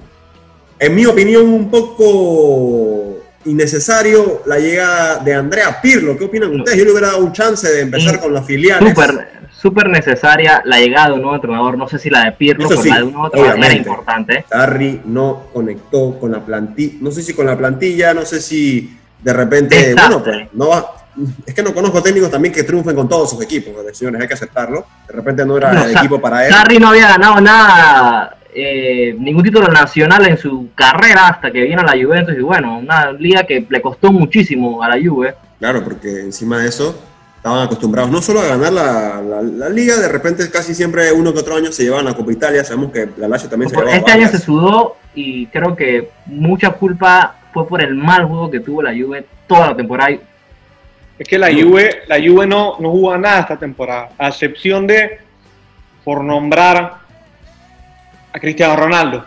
En 0.80 0.96
mi 0.96 1.06
opinión, 1.06 1.48
un 1.48 1.70
poco 1.70 3.22
innecesario 3.46 4.42
la 4.46 4.58
llegada 4.58 5.18
de 5.18 5.34
Andrea 5.34 5.82
Pirlo. 5.82 6.18
¿Qué 6.18 6.26
opinan 6.26 6.56
ustedes? 6.56 6.78
Yo 6.78 6.86
le 6.86 6.92
hubiera 6.92 7.08
dado 7.08 7.24
un 7.24 7.34
chance 7.34 7.68
de 7.68 7.82
empezar 7.82 8.20
con 8.20 8.34
las 8.34 8.46
filiales. 8.46 8.90
Súper, 8.90 9.28
súper 9.52 9.90
necesaria 9.90 10.62
la 10.66 10.80
llegada 10.80 11.08
de 11.08 11.14
un 11.14 11.22
nuevo 11.22 11.36
entrenador. 11.36 11.78
No 11.78 11.88
sé 11.88 12.00
si 12.00 12.10
la 12.10 12.26
de 12.26 12.32
Pirlo, 12.34 12.70
pero 12.70 12.82
sí, 12.82 12.90
la 12.90 12.98
de 12.98 13.04
un 13.04 13.14
nuevo 13.14 13.28
entrenador 13.28 13.64
era 13.66 13.76
importante. 13.76 14.46
Sarri 14.50 15.02
no 15.06 15.44
conectó 15.54 16.18
con 16.20 16.32
la 16.32 16.40
plantilla, 16.40 16.98
no 17.02 17.12
sé 17.12 17.22
si 17.22 17.34
con 17.34 17.46
la 17.46 17.58
plantilla, 17.58 18.14
no 18.14 18.26
sé 18.26 18.42
si 18.42 18.98
de 19.22 19.34
repente, 19.34 19.76
Desastre. 19.76 19.98
bueno, 19.98 20.24
pues 20.24 20.48
no 20.54 20.68
va, 20.68 20.93
es 21.46 21.54
que 21.54 21.62
no 21.64 21.74
conozco 21.74 22.02
técnicos 22.02 22.32
también 22.32 22.54
que 22.54 22.64
triunfen 22.64 22.96
con 22.96 23.08
todos 23.08 23.30
sus 23.30 23.42
equipos, 23.42 23.74
señores, 23.94 24.22
hay 24.22 24.28
que 24.28 24.34
aceptarlo, 24.34 24.86
de 25.08 25.14
repente 25.14 25.46
no 25.46 25.58
era 25.58 25.84
el 25.86 25.96
equipo 25.96 26.20
para 26.20 26.46
él, 26.48 26.54
Sarri 26.54 26.80
no 26.80 26.90
había 26.90 27.10
ganado 27.10 27.40
nada, 27.42 28.38
eh, 28.54 29.16
ningún 29.20 29.44
título 29.44 29.68
nacional 29.68 30.28
en 30.28 30.38
su 30.38 30.70
carrera 30.76 31.28
hasta 31.28 31.52
que 31.52 31.62
vino 31.64 31.82
a 31.82 31.96
la 31.96 32.04
Juventus 32.04 32.36
y 32.38 32.42
bueno, 32.42 32.78
una 32.80 33.12
liga 33.12 33.44
que 33.44 33.66
le 33.70 33.82
costó 33.82 34.12
muchísimo 34.12 34.84
a 34.84 34.90
la 34.90 34.96
Juve. 35.04 35.36
claro, 35.60 35.84
porque 35.84 36.22
encima 36.22 36.60
de 36.60 36.70
eso 36.70 36.96
estaban 37.38 37.62
acostumbrados 37.66 38.10
no 38.10 38.22
solo 38.22 38.40
a 38.40 38.46
ganar 38.48 38.72
la, 38.72 39.22
la- 39.22 39.42
la 39.42 39.70
liga, 39.70 39.98
de 39.98 40.08
repente 40.08 40.50
casi 40.50 40.74
siempre 40.74 41.12
uno 41.12 41.34
que 41.34 41.40
otro 41.40 41.56
año 41.56 41.72
se 41.72 41.84
llevaban 41.84 42.06
la 42.06 42.14
Copa 42.16 42.32
Italia, 42.32 42.64
sabemos 42.64 42.92
que 42.92 43.10
la 43.18 43.28
Lazio 43.28 43.50
también 43.50 43.70
se 43.70 43.76
llevaba 43.76 43.96
Este 43.96 44.12
año 44.12 44.28
se 44.30 44.40
sudó 44.40 44.96
y 45.14 45.48
creo 45.48 45.76
que 45.76 46.10
mucha 46.26 46.70
culpa 46.72 47.36
fue 47.54 47.68
por 47.68 47.82
el 47.82 47.96
mal 47.96 48.26
juego 48.26 48.50
que 48.50 48.60
tuvo 48.62 48.82
la 48.82 48.92
Juve 48.92 49.26
toda 49.48 49.68
la 49.68 49.76
temporada. 49.76 50.12
Y 50.12 50.22
Es 51.24 51.30
que 51.30 51.38
la 51.38 51.48
Juve, 51.54 52.02
la 52.08 52.18
Juve 52.18 52.46
no, 52.46 52.76
no 52.80 52.90
jugó 52.92 53.14
a 53.14 53.18
nada 53.18 53.40
esta 53.40 53.56
temporada, 53.58 54.10
a 54.18 54.28
excepción 54.28 54.86
de, 54.86 55.20
por 56.04 56.22
nombrar 56.22 56.96
a 58.34 58.40
Cristiano 58.42 58.76
Ronaldo. 58.76 59.24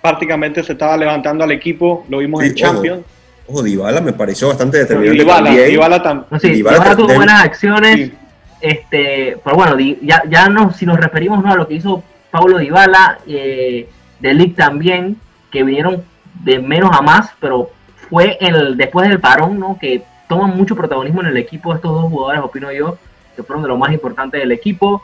Prácticamente 0.00 0.62
se 0.62 0.72
estaba 0.72 0.96
levantando 0.96 1.44
al 1.44 1.50
equipo, 1.52 2.06
lo 2.08 2.18
vimos 2.18 2.40
Sí, 2.40 2.46
en 2.48 2.54
Champions. 2.54 3.02
Ojo, 3.46 3.62
Dybala 3.62 4.00
me 4.00 4.14
pareció 4.14 4.48
bastante 4.48 4.78
determinante 4.78 5.22
Dybala, 5.22 5.44
también. 5.50 5.68
Dybala 5.68 6.02
tam- 6.02 6.24
No, 6.30 6.40
sí, 6.40 6.48
Dybala 6.48 6.78
Dybala 6.78 6.96
tuvo 6.96 7.14
buenas 7.14 7.44
acciones. 7.44 7.94
Sí. 7.96 8.14
Este, 8.62 9.36
pero 9.44 9.54
bueno, 9.56 9.76
ya, 10.00 10.22
ya 10.26 10.48
no, 10.48 10.72
si 10.72 10.86
nos 10.86 10.98
referimos 10.98 11.44
¿no? 11.44 11.52
a 11.52 11.56
lo 11.56 11.68
que 11.68 11.74
hizo 11.74 12.02
Paulo 12.30 12.56
Dybala, 12.56 13.18
eh, 13.26 13.86
de 14.18 14.32
Ligt 14.32 14.56
también, 14.56 15.18
que 15.50 15.62
vinieron 15.62 16.02
de 16.42 16.58
menos 16.58 16.90
a 16.96 17.02
más, 17.02 17.32
pero 17.38 17.68
fue 18.08 18.38
el 18.40 18.78
después 18.78 19.10
del 19.10 19.20
parón, 19.20 19.60
¿no? 19.60 19.76
Que 19.78 20.04
toman 20.34 20.56
mucho 20.56 20.74
protagonismo 20.74 21.20
en 21.20 21.28
el 21.28 21.36
equipo 21.36 21.72
estos 21.74 21.92
dos 21.92 22.10
jugadores, 22.10 22.42
opino 22.42 22.72
yo, 22.72 22.98
que 23.36 23.42
fueron 23.42 23.62
de 23.62 23.68
lo 23.68 23.76
más 23.78 23.92
importante 23.92 24.38
del 24.38 24.50
equipo. 24.52 25.00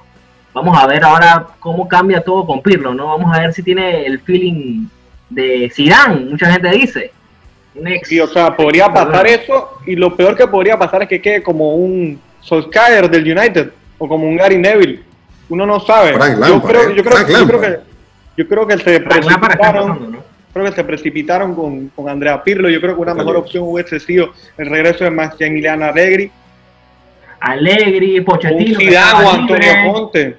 Vamos 0.52 0.76
a 0.76 0.86
ver 0.86 1.04
ahora 1.04 1.46
cómo 1.60 1.86
cambia 1.88 2.20
todo 2.22 2.44
con 2.44 2.60
Pirlo, 2.60 2.92
¿no? 2.92 3.06
Vamos 3.06 3.36
a 3.36 3.40
ver 3.40 3.52
si 3.52 3.62
tiene 3.62 4.04
el 4.06 4.18
feeling 4.20 4.86
de 5.28 5.70
Zidane, 5.72 6.26
mucha 6.26 6.50
gente 6.50 6.68
dice. 6.70 7.12
Un 7.76 7.86
ex- 7.86 8.08
Sí, 8.08 8.18
o 8.18 8.26
sea, 8.26 8.56
podría 8.56 8.92
pasar 8.92 9.26
eso 9.28 9.78
y 9.86 9.94
lo 9.94 10.16
peor 10.16 10.36
que 10.36 10.48
podría 10.48 10.76
pasar 10.76 11.02
es 11.02 11.08
que 11.08 11.22
quede 11.22 11.42
como 11.44 11.76
un 11.76 12.20
Solskjaer 12.40 13.08
del 13.08 13.22
United 13.38 13.70
o 13.98 14.08
como 14.08 14.26
un 14.26 14.36
Gary 14.36 14.58
Neville. 14.58 15.04
Uno 15.48 15.64
no 15.66 15.78
sabe. 15.78 16.14
Frank 16.14 16.34
yo, 16.34 16.40
Lampard, 16.40 16.70
creo, 16.72 16.90
eh. 16.90 16.94
yo, 16.96 17.04
creo, 17.04 17.16
Frank 17.16 17.28
yo 17.28 17.46
creo 17.46 17.60
que 17.60 17.78
yo 18.36 18.48
creo 18.48 18.66
que 18.66 18.78
se 18.78 19.00
precipitaron, 19.00 19.88
pasando, 19.88 20.10
¿no? 20.10 20.29
Creo 20.52 20.64
que 20.66 20.72
se 20.72 20.84
precipitaron 20.84 21.54
con, 21.54 21.88
con 21.88 22.08
Andrea 22.08 22.42
Pirlo. 22.42 22.68
Yo 22.68 22.80
creo 22.80 22.94
que 22.94 23.00
una 23.00 23.14
mejor 23.14 23.36
opción 23.36 23.64
hubiese 23.66 24.00
sido 24.00 24.32
el 24.56 24.68
regreso 24.68 25.04
de 25.04 25.10
Maximiliano 25.10 25.84
Allegri, 25.84 26.30
Allegri, 27.40 28.18
un 28.18 28.24
Pochettino. 28.24 28.78
Zidane 28.78 29.24
o 29.24 29.30
Antonio 29.30 29.56
libre. 29.56 29.92
Conte. 29.92 30.36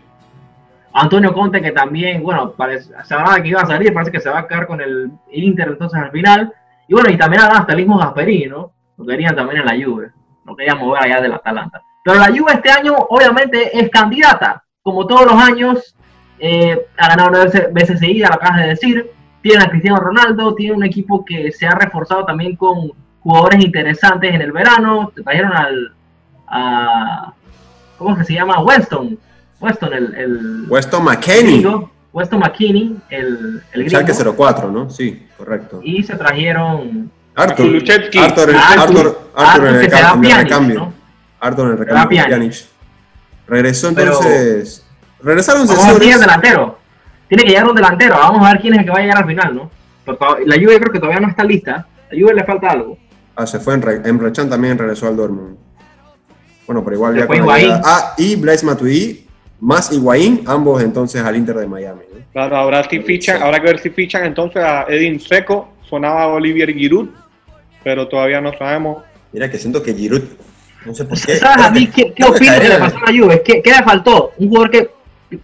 Antonio 0.93 1.33
Conte 1.33 1.61
que 1.61 1.71
también, 1.71 2.21
bueno, 2.21 2.51
parece, 2.51 2.91
se 3.05 3.13
hablaba 3.13 3.41
que 3.41 3.49
iba 3.49 3.61
a 3.61 3.65
salir, 3.65 3.93
parece 3.93 4.11
que 4.11 4.19
se 4.19 4.29
va 4.29 4.39
a 4.39 4.47
quedar 4.47 4.67
con 4.67 4.81
el 4.81 5.09
Inter 5.31 5.69
entonces 5.69 5.99
al 5.99 6.11
final. 6.11 6.53
Y 6.87 6.93
bueno, 6.93 7.09
y 7.09 7.17
también 7.17 7.41
hablan 7.41 7.61
hasta 7.61 7.71
el 7.71 7.79
mismo 7.79 7.97
Gasperini, 7.97 8.47
¿no? 8.47 8.71
Lo 8.97 9.05
querían 9.05 9.35
también 9.35 9.61
en 9.61 9.65
la 9.65 9.83
Juve, 9.85 10.11
lo 10.45 10.55
querían 10.55 10.77
mover 10.77 11.03
allá 11.03 11.21
del 11.21 11.33
Atalanta. 11.33 11.81
Pero 12.03 12.19
la 12.19 12.27
Juve 12.27 12.53
este 12.53 12.69
año 12.69 12.93
obviamente 13.09 13.77
es 13.79 13.89
candidata, 13.89 14.63
como 14.83 15.07
todos 15.07 15.25
los 15.25 15.41
años, 15.41 15.95
eh, 16.37 16.77
ha 16.97 17.07
ganado 17.07 17.29
nueve 17.31 17.69
veces- 17.71 17.99
seguidas, 17.99 18.29
lo 18.31 18.35
acabas 18.35 18.61
de 18.61 18.67
decir, 18.67 19.11
tiene 19.41 19.63
a 19.63 19.69
Cristiano 19.69 19.97
Ronaldo, 19.97 20.53
tiene 20.55 20.75
un 20.75 20.83
equipo 20.83 21.23
que 21.25 21.51
se 21.51 21.65
ha 21.67 21.71
reforzado 21.71 22.25
también 22.25 22.55
con 22.55 22.91
jugadores 23.21 23.63
interesantes 23.63 24.33
en 24.33 24.41
el 24.41 24.51
verano, 24.51 25.11
te 25.15 25.21
trajeron 25.23 25.53
al, 25.53 25.93
a, 26.47 27.33
¿cómo 27.97 28.17
que 28.17 28.23
se 28.23 28.33
llama? 28.33 28.61
Weston, 28.61 29.17
Weston, 29.59 29.93
el, 29.93 30.15
el 30.15 30.65
Weston 30.69 31.05
gringo, 31.05 31.91
Weston 32.13 32.39
McKinney, 32.39 32.97
el, 33.09 33.61
el 33.73 33.83
gringo, 33.85 33.89
Schalke 34.13 34.35
04, 34.35 34.71
¿no? 34.71 34.89
Sí, 34.89 35.27
correcto. 35.37 35.79
y 35.83 36.03
se 36.03 36.15
trajeron 36.15 37.11
Arthur. 37.35 37.65
Arthur, 38.19 38.55
Arthur, 38.55 38.55
Arthur, 38.55 39.17
Arthur 39.35 39.67
en 39.67 39.75
Arthur 39.75 39.83
el, 39.83 39.91
cam- 39.91 40.25
en 40.25 40.31
el 40.31 40.37
recambio. 40.43 40.93
Arthur 41.39 41.65
en 41.65 41.71
el 41.71 41.77
recambio. 41.77 42.23
Regresó 43.47 43.93
Pero- 43.93 44.11
entonces. 44.13 44.85
Regresaron 45.23 45.67
Vamos 45.67 45.85
a 45.85 46.80
Tiene 47.31 47.43
que 47.45 47.49
llegar 47.51 47.65
un 47.69 47.75
delantero. 47.75 48.15
Vamos 48.17 48.45
a 48.45 48.51
ver 48.51 48.61
quién 48.61 48.73
es 48.73 48.79
el 48.79 48.85
que 48.85 48.91
va 48.91 48.97
a 48.97 49.01
llegar 49.03 49.17
al 49.19 49.25
final, 49.25 49.55
¿no? 49.55 49.71
To- 50.03 50.37
la 50.45 50.55
Juve 50.57 50.79
creo 50.81 50.91
que 50.91 50.99
todavía 50.99 51.21
no 51.21 51.29
está 51.29 51.45
lista. 51.45 51.87
La 52.11 52.19
Juve 52.19 52.33
le 52.33 52.43
falta 52.43 52.71
algo. 52.71 52.97
Ah, 53.37 53.47
se 53.47 53.57
fue 53.61 53.73
en, 53.75 53.81
Re- 53.81 54.01
Emre 54.03 54.33
Can 54.33 54.49
también 54.49 54.77
regresó 54.77 55.07
al 55.07 55.15
Dortmund. 55.15 55.55
Bueno, 56.67 56.83
pero 56.83 56.97
igual 56.97 57.13
Se 57.13 57.19
ya 57.21 57.27
con 57.27 57.47
la 57.47 57.81
Ah, 57.85 58.13
y 58.17 58.35
Blaise 58.35 58.65
Matuidi 58.65 59.25
más 59.61 59.93
Higuaín, 59.93 60.43
ambos 60.45 60.83
entonces 60.83 61.23
al 61.23 61.37
Inter 61.37 61.55
de 61.55 61.67
Miami. 61.67 62.01
¿no? 62.13 62.19
Claro, 62.33 62.57
ahora 62.57 62.83
sí 62.89 62.99
fichan, 62.99 63.41
habrá 63.41 63.61
que 63.61 63.67
ver 63.67 63.79
si 63.79 63.91
fichan 63.91 64.25
entonces 64.25 64.61
a 64.61 64.83
Edin 64.89 65.17
Seco, 65.21 65.69
sonaba 65.89 66.27
Olivier 66.27 66.73
Giroud, 66.73 67.07
pero 67.81 68.09
todavía 68.09 68.41
no 68.41 68.51
sabemos. 68.57 69.03
Mira 69.31 69.49
que 69.49 69.57
siento 69.57 69.81
que 69.81 69.93
Giroud, 69.93 70.23
no 70.85 70.93
sé 70.93 71.05
por 71.05 71.17
qué. 71.17 71.37
¿Sabes 71.37 71.65
a 71.65 71.69
mí 71.71 71.87
qué, 71.87 72.07
qué 72.07 72.13
que 72.13 72.23
opino 72.25 72.59
que 72.59 72.67
le 72.67 72.77
pasó 72.77 72.97
a 72.97 73.09
la 73.11 73.17
Juve? 73.17 73.41
¿Qué, 73.41 73.61
qué 73.61 73.71
le 73.71 73.83
faltó? 73.83 74.33
Un 74.37 74.49
jugador 74.49 74.69
que 74.71 74.89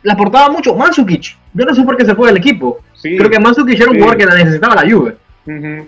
le 0.03 0.12
aportaba 0.12 0.50
mucho. 0.50 0.75
Mandzukic. 0.75 1.36
Yo 1.53 1.65
no 1.65 1.74
sé 1.75 1.84
por 1.84 1.96
qué 1.98 2.06
se 2.06 2.15
fue 2.15 2.27
del 2.27 2.38
equipo. 2.38 2.79
Sí. 2.94 3.17
Creo 3.17 3.29
que 3.29 3.39
Mandzukic 3.39 3.75
era 3.79 3.89
un 3.89 3.94
Sí. 3.96 4.00
jugador 4.01 4.17
que 4.17 4.25
la 4.25 4.36
necesitaba 4.36 4.75
la 4.84 4.89
Juve. 4.91 5.17
Ujú. 5.46 5.88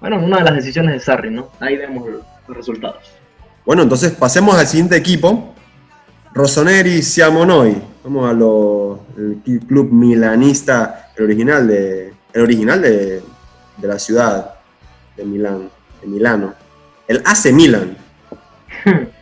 Bueno, 0.00 0.18
una 0.24 0.38
de 0.38 0.44
las 0.44 0.54
decisiones 0.56 0.94
de 0.94 1.00
Sarri, 1.00 1.30
¿no? 1.30 1.50
Ahí 1.60 1.76
vemos 1.76 2.08
los 2.48 2.56
resultados. 2.56 2.98
Bueno, 3.64 3.82
entonces 3.82 4.10
pasemos 4.12 4.56
al 4.56 4.66
siguiente 4.66 4.96
equipo. 4.96 5.54
Rossoneri 6.34 7.02
Siamonoi. 7.02 7.76
Vamos 8.04 8.28
a 8.28 8.32
lo, 8.32 9.04
el 9.16 9.42
cl- 9.44 9.64
club 9.66 9.92
milanista, 9.92 11.10
el 11.16 11.24
original 11.24 11.68
de, 11.68 12.12
el 12.32 12.42
original 12.42 12.82
de, 12.82 13.22
de 13.76 13.88
la 13.88 13.98
ciudad 13.98 14.54
de 15.16 15.24
Milán, 15.24 15.70
de 16.00 16.08
Milano. 16.08 16.54
El 17.06 17.22
AC 17.24 17.52
Milan. 17.52 17.96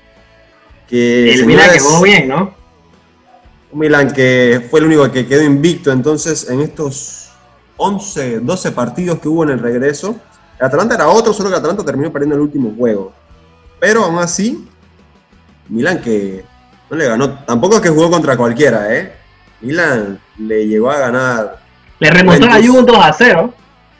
Que, 0.88 1.32
el 1.34 1.46
Milan 1.46 1.70
que 1.72 1.78
jugó 1.78 2.02
bien, 2.02 2.26
¿no? 2.26 2.52
Un 3.72 3.78
Milan 3.78 4.12
que 4.12 4.66
fue 4.70 4.80
el 4.80 4.86
único 4.86 5.10
que 5.10 5.26
quedó 5.26 5.42
invicto 5.42 5.92
entonces 5.92 6.48
en 6.50 6.60
estos 6.60 7.30
11, 7.76 8.40
12 8.40 8.72
partidos 8.72 9.20
que 9.20 9.28
hubo 9.28 9.44
en 9.44 9.50
el 9.50 9.58
regreso. 9.58 10.16
El 10.58 10.66
Atalanta 10.66 10.96
era 10.96 11.08
otro, 11.08 11.32
solo 11.32 11.48
que 11.48 11.54
el 11.54 11.60
Atalanta 11.60 11.84
terminó 11.84 12.12
perdiendo 12.12 12.36
el 12.36 12.42
último 12.42 12.74
juego. 12.76 13.12
Pero 13.78 14.04
aún 14.04 14.18
así, 14.18 14.68
Milan 15.68 16.00
que 16.02 16.44
no 16.90 16.96
le 16.96 17.06
ganó, 17.06 17.38
tampoco 17.44 17.76
es 17.76 17.80
que 17.80 17.88
jugó 17.88 18.10
contra 18.10 18.36
cualquiera, 18.36 18.94
¿eh? 18.94 19.14
Milan 19.60 20.20
le 20.38 20.66
llegó 20.66 20.90
a 20.90 20.98
ganar, 20.98 21.58
Le 21.98 22.10
remontó 22.10 22.46
la. 22.46 22.56
Juve 22.56 22.80
un 22.80 22.86
2 22.86 22.96
a 22.96 23.12
0. 23.12 23.54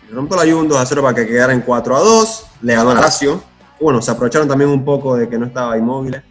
le 0.09 0.15
rompió 0.15 0.37
la 0.37 0.43
Juve 0.43 0.55
un 0.55 0.69
2 0.69 0.79
a 0.79 0.87
0 0.87 1.03
para 1.03 1.15
que 1.15 1.27
quedara 1.27 1.53
en 1.53 1.61
4 1.61 1.97
a 1.97 2.01
2, 2.01 2.47
le 2.63 2.75
ganó 2.75 2.91
a 2.91 2.95
Lazio. 2.95 3.43
Bueno, 3.81 4.03
se 4.03 4.11
aprovecharon 4.11 4.49
también 4.49 4.69
un 4.71 4.85
poco 4.85 5.17
de 5.17 5.29
que 5.29 5.39
no 5.39 5.47
estaba 5.47 5.79
inmóvil. 5.79 6.23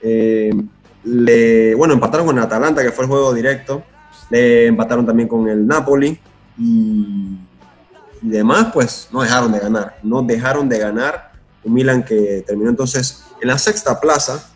Eh, 0.00 0.52
le, 1.04 1.74
bueno, 1.74 1.94
empataron 1.94 2.26
con 2.26 2.38
el 2.38 2.44
Atalanta, 2.44 2.82
que 2.82 2.92
fue 2.92 3.04
el 3.04 3.10
juego 3.10 3.32
directo. 3.32 3.82
Le 4.30 4.66
empataron 4.66 5.06
también 5.06 5.28
con 5.28 5.48
el 5.48 5.66
Napoli. 5.66 6.18
Y, 6.58 7.38
y 8.22 8.28
demás, 8.28 8.68
pues 8.72 9.08
no 9.12 9.22
dejaron 9.22 9.52
de 9.52 9.58
ganar. 9.58 9.98
No 10.02 10.22
dejaron 10.22 10.68
de 10.68 10.78
ganar. 10.78 11.32
Un 11.62 11.74
Milan 11.74 12.04
que 12.04 12.44
terminó 12.46 12.70
entonces 12.70 13.24
en 13.40 13.48
la 13.48 13.58
sexta 13.58 14.00
plaza. 14.00 14.50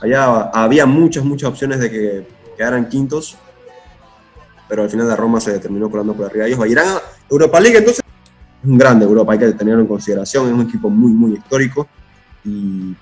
Allá 0.00 0.50
había 0.52 0.86
muchas, 0.86 1.24
muchas 1.24 1.50
opciones 1.50 1.80
de 1.80 1.90
que 1.90 2.28
quedaran 2.56 2.88
quintos. 2.88 3.36
Pero 4.68 4.82
al 4.82 4.90
final 4.90 5.08
de 5.08 5.16
Roma 5.16 5.40
se 5.40 5.58
terminó 5.58 5.90
colando 5.90 6.14
por 6.14 6.26
arriba. 6.26 6.46
Ellos 6.46 6.66
irán 6.66 6.86
a 6.88 7.02
Europa 7.30 7.58
League, 7.60 7.78
entonces 7.78 8.04
es 8.62 8.68
un 8.68 8.78
grande 8.78 9.04
Europa, 9.04 9.32
hay 9.32 9.38
que 9.38 9.52
tenerlo 9.52 9.80
en 9.80 9.86
consideración, 9.86 10.46
es 10.46 10.52
un 10.52 10.62
equipo 10.62 10.90
muy, 10.90 11.12
muy 11.12 11.34
histórico 11.34 11.88
y 12.44 12.94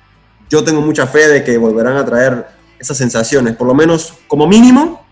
yo 0.49 0.63
tengo 0.63 0.81
mucha 0.81 1.07
fe 1.07 1.29
de 1.29 1.45
que 1.45 1.57
volverán 1.59 1.97
a 1.97 2.05
traer 2.05 2.47
esas 2.87 2.99
sensaciones, 2.99 3.57
por 3.57 3.67
lo 3.67 3.75
menos 3.75 4.15
como 4.29 4.47
mínimo, 4.47 5.05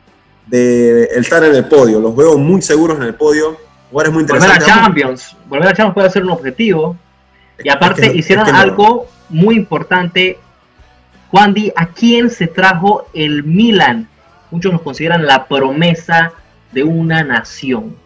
de 0.47 1.05
el 1.15 1.21
estar 1.23 1.43
en 1.45 1.55
el 1.55 1.67
podio. 1.67 1.99
Los 2.01 2.15
veo 2.15 2.39
muy 2.39 2.63
seguros 2.63 2.97
en 2.99 3.03
el 3.05 3.15
podio, 3.15 3.57
jugadores 3.91 4.15
muy 4.15 4.23
Volver 4.25 4.43
a 4.43 4.55
interesantes. 4.55 4.67
Champions. 4.85 5.37
Volver 5.49 5.69
a 5.69 5.73
Champions 5.75 5.95
puede 5.95 6.11
ser 6.11 6.23
un 6.25 6.31
objetivo. 6.31 6.97
Y 7.63 7.69
aparte 7.69 8.07
Es 8.07 8.13
que- 8.13 8.19
hicieron 8.19 8.45
es 8.47 8.53
que 8.53 8.57
no. 8.57 8.63
algo 8.63 9.07
muy 9.29 9.57
importante. 9.57 10.39
Juan 11.31 11.53
Di, 11.55 11.73
¿a 11.75 11.87
quién 11.87 12.31
se 12.31 12.47
trajo 12.47 13.07
el 13.13 13.43
Milan? 13.45 14.09
Muchos 14.51 14.73
los 14.73 14.83
consideran 14.83 15.27
la 15.27 15.47
promesa 15.47 16.33
de 16.73 16.85
una 16.85 17.25
nación. 17.25 17.97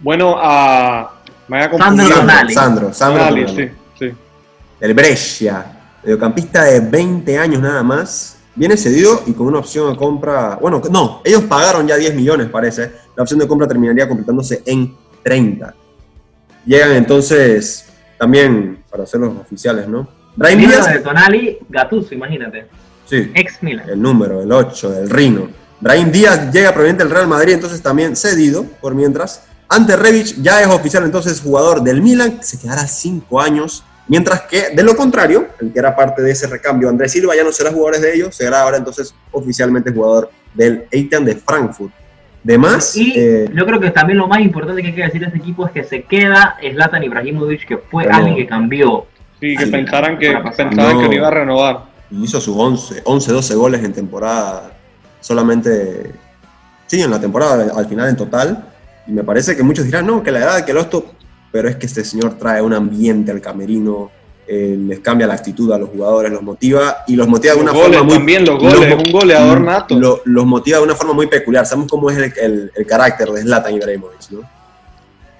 Bueno, 0.00 0.36
a. 0.40 1.12
Me 1.48 1.58
voy 1.58 1.66
a 1.66 1.70
Sandro 1.70 1.86
confundir. 1.86 2.14
Tonali. 2.14 2.54
Sandro, 2.54 2.92
Sandro 2.92 3.24
Tonali, 3.24 3.46
Tonali. 3.46 3.68
sí, 3.68 3.74
sí. 4.10 4.12
El 4.80 4.94
Brescia, 4.94 5.77
mediocampista 6.08 6.64
de 6.64 6.80
20 6.80 7.36
años 7.36 7.60
nada 7.60 7.82
más, 7.82 8.38
viene 8.54 8.78
cedido 8.78 9.24
y 9.26 9.34
con 9.34 9.46
una 9.46 9.58
opción 9.58 9.92
de 9.92 9.98
compra, 9.98 10.58
bueno, 10.58 10.80
no, 10.90 11.20
ellos 11.22 11.42
pagaron 11.42 11.86
ya 11.86 11.96
10 11.96 12.14
millones 12.14 12.48
parece, 12.48 12.90
la 13.14 13.24
opción 13.24 13.38
de 13.38 13.46
compra 13.46 13.68
terminaría 13.68 14.08
completándose 14.08 14.62
en 14.64 14.96
30. 15.22 15.74
Llegan 16.64 16.92
entonces 16.92 17.90
también, 18.18 18.82
para 18.90 19.04
ser 19.04 19.20
los 19.20 19.36
oficiales, 19.36 19.86
¿no? 19.86 20.08
Libro 20.36 20.68
Díaz, 20.68 20.90
de 20.90 21.00
Tonali, 21.00 21.58
Gattuso, 21.68 22.14
imagínate. 22.14 22.68
sí, 23.04 23.30
Ex 23.34 23.62
Milan. 23.62 23.90
el 23.90 24.00
número, 24.00 24.40
el 24.40 24.50
8, 24.50 24.90
del 24.90 25.10
Rino. 25.10 25.48
Brahim 25.78 26.10
Díaz 26.10 26.50
llega 26.50 26.72
proveniente 26.72 27.04
del 27.04 27.12
Real 27.12 27.28
Madrid, 27.28 27.52
entonces 27.52 27.82
también 27.82 28.16
cedido 28.16 28.64
por 28.80 28.94
mientras. 28.94 29.44
Ante 29.68 29.94
Rebic 29.94 30.40
ya 30.40 30.62
es 30.62 30.68
oficial, 30.68 31.04
entonces 31.04 31.42
jugador 31.42 31.82
del 31.82 32.00
Milan, 32.00 32.38
que 32.38 32.44
se 32.44 32.58
quedará 32.58 32.86
5 32.86 33.40
años. 33.42 33.84
Mientras 34.08 34.42
que, 34.42 34.70
de 34.70 34.82
lo 34.82 34.96
contrario, 34.96 35.48
el 35.60 35.72
que 35.72 35.78
era 35.78 35.94
parte 35.94 36.22
de 36.22 36.30
ese 36.30 36.46
recambio, 36.46 36.88
Andrés 36.88 37.12
Silva 37.12 37.36
ya 37.36 37.44
no 37.44 37.52
será 37.52 37.70
jugador 37.70 38.00
de 38.00 38.14
ellos, 38.14 38.34
será 38.34 38.62
ahora 38.62 38.78
entonces 38.78 39.14
oficialmente 39.32 39.92
jugador 39.92 40.30
del 40.54 40.86
Eintracht 40.90 41.24
de 41.26 41.36
Frankfurt. 41.36 41.92
De 42.42 42.56
más, 42.56 42.96
Y 42.96 43.12
eh, 43.16 43.50
yo 43.52 43.66
creo 43.66 43.78
que 43.80 43.90
también 43.90 44.16
lo 44.18 44.26
más 44.26 44.40
importante 44.40 44.80
que 44.80 44.88
hay 44.88 44.94
que 44.94 45.02
decir 45.02 45.20
de 45.20 45.26
este 45.26 45.38
equipo 45.38 45.66
es 45.66 45.72
que 45.72 45.84
se 45.84 46.04
queda 46.04 46.56
Zlatan 46.72 47.02
Ibrahimovic, 47.04 47.66
que 47.66 47.76
fue 47.76 48.04
Pero- 48.04 48.16
alguien 48.16 48.36
que 48.36 48.46
cambió. 48.46 49.06
Sí, 49.40 49.54
que 49.56 49.66
pensaran 49.66 50.18
que, 50.18 50.30
pensaban 50.56 50.74
No. 50.96 51.00
que 51.00 51.08
no 51.08 51.12
iba 51.14 51.28
a 51.28 51.30
renovar. 51.30 51.80
hizo 52.10 52.40
sus 52.40 52.56
11, 52.56 53.02
11, 53.04 53.32
12 53.32 53.54
goles 53.54 53.84
en 53.84 53.92
temporada, 53.92 54.72
solamente, 55.20 56.10
sí, 56.86 57.02
en 57.02 57.10
la 57.10 57.20
temporada, 57.20 57.70
al 57.76 57.86
final 57.86 58.08
en 58.08 58.16
total. 58.16 58.64
Y 59.06 59.12
me 59.12 59.22
parece 59.22 59.54
que 59.56 59.62
muchos 59.62 59.84
dirán, 59.84 60.06
no, 60.06 60.22
que 60.22 60.30
la 60.32 60.38
edad, 60.38 60.64
que 60.64 60.72
lo 60.72 60.80
esto, 60.80 61.12
pero 61.50 61.68
es 61.68 61.76
que 61.76 61.86
este 61.86 62.04
señor 62.04 62.34
trae 62.38 62.60
un 62.62 62.72
ambiente 62.74 63.30
al 63.30 63.40
camerino, 63.40 64.10
eh, 64.46 64.76
les 64.78 65.00
cambia 65.00 65.26
la 65.26 65.34
actitud 65.34 65.70
a 65.72 65.78
los 65.78 65.90
jugadores, 65.90 66.30
los 66.32 66.42
motiva 66.42 66.98
y 67.06 67.16
los 67.16 67.28
motiva 67.28 67.54
de 67.54 67.60
una 67.60 67.72
goles, 67.72 67.86
forma 67.88 68.02
muy 68.04 68.14
también 68.14 68.44
los 68.46 68.58
goles, 68.58 68.94
un 68.94 69.12
goleador 69.12 69.60
nato. 69.60 69.98
lo- 69.98 70.22
los 70.24 70.46
motiva 70.46 70.78
de 70.78 70.84
una 70.84 70.94
forma 70.94 71.12
muy 71.12 71.26
peculiar. 71.26 71.66
Sabemos 71.66 71.90
cómo 71.90 72.10
es 72.10 72.16
el, 72.16 72.32
el- 72.40 72.72
el 72.74 72.86
carácter 72.86 73.28
de 73.28 73.42
Zlatan 73.42 73.74
Ibrahimovic, 73.74 74.30
¿no? 74.30 74.40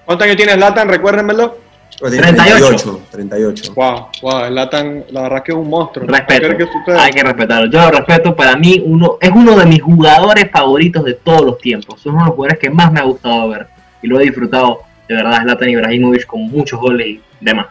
¿Cuántos 0.05 0.25
años 0.25 0.37
tiene 0.37 0.53
Zlatan? 0.53 0.89
Recuérdenmelo. 0.89 1.57
Pero 1.99 2.11
tiene 2.11 2.27
38. 2.33 3.01
38. 3.11 3.73
Wow, 3.75 4.07
wow, 4.21 4.47
Zlatan, 4.47 5.05
la 5.09 5.23
verdad 5.23 5.43
que 5.43 5.51
es 5.51 5.57
un 5.57 5.69
monstruo. 5.69 6.05
Respeto. 6.07 6.55
Que. 6.85 6.91
Hay 6.93 7.11
que 7.11 7.23
respetarlo. 7.23 7.69
Yo 7.69 7.79
lo 7.81 7.91
respeto. 7.91 8.35
Para 8.35 8.55
mí, 8.55 8.81
uno 8.85 9.17
es 9.19 9.31
uno 9.31 9.55
de 9.57 9.65
mis 9.65 9.81
jugadores 9.81 10.49
favoritos 10.51 11.03
de 11.03 11.15
todos 11.15 11.41
los 11.41 11.57
tiempos. 11.57 11.99
Es 11.99 12.05
uno 12.05 12.19
de 12.19 12.25
los 12.27 12.35
jugadores 12.35 12.59
que 12.59 12.69
más 12.69 12.91
me 12.91 12.99
ha 12.99 13.03
gustado 13.03 13.49
ver. 13.49 13.67
Y 14.01 14.07
lo 14.07 14.19
he 14.19 14.23
disfrutado, 14.23 14.79
de 15.09 15.15
verdad, 15.15 15.41
Zlatan 15.41 15.69
Ibrahimovic 15.69 16.27
con 16.27 16.41
muchos 16.41 16.79
goles 16.79 17.07
y 17.07 17.21
demás. 17.41 17.65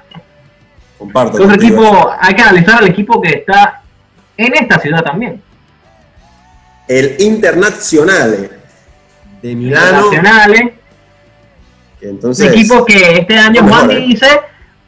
Comparto. 0.99 1.35
Otro 1.35 1.47
contigo. 1.47 1.85
equipo, 1.85 2.13
hay 2.21 2.35
que 2.35 2.43
analizar 2.43 2.79
al 2.83 2.89
equipo 2.89 3.21
que 3.21 3.29
está 3.29 3.81
en 4.37 4.55
esta 4.55 4.81
ciudad 4.81 5.05
también. 5.05 5.41
El 6.89 7.15
Internazionale 7.21 8.51
de 9.41 9.55
Milano. 9.55 10.07
Nacionales, 10.07 10.73
que 12.01 12.09
entonces, 12.09 12.45
un 12.45 12.53
equipo 12.53 12.85
que 12.85 13.19
este 13.19 13.39
año 13.39 13.63
Juan 13.69 13.89
¿eh? 13.93 14.01
dice, 14.01 14.27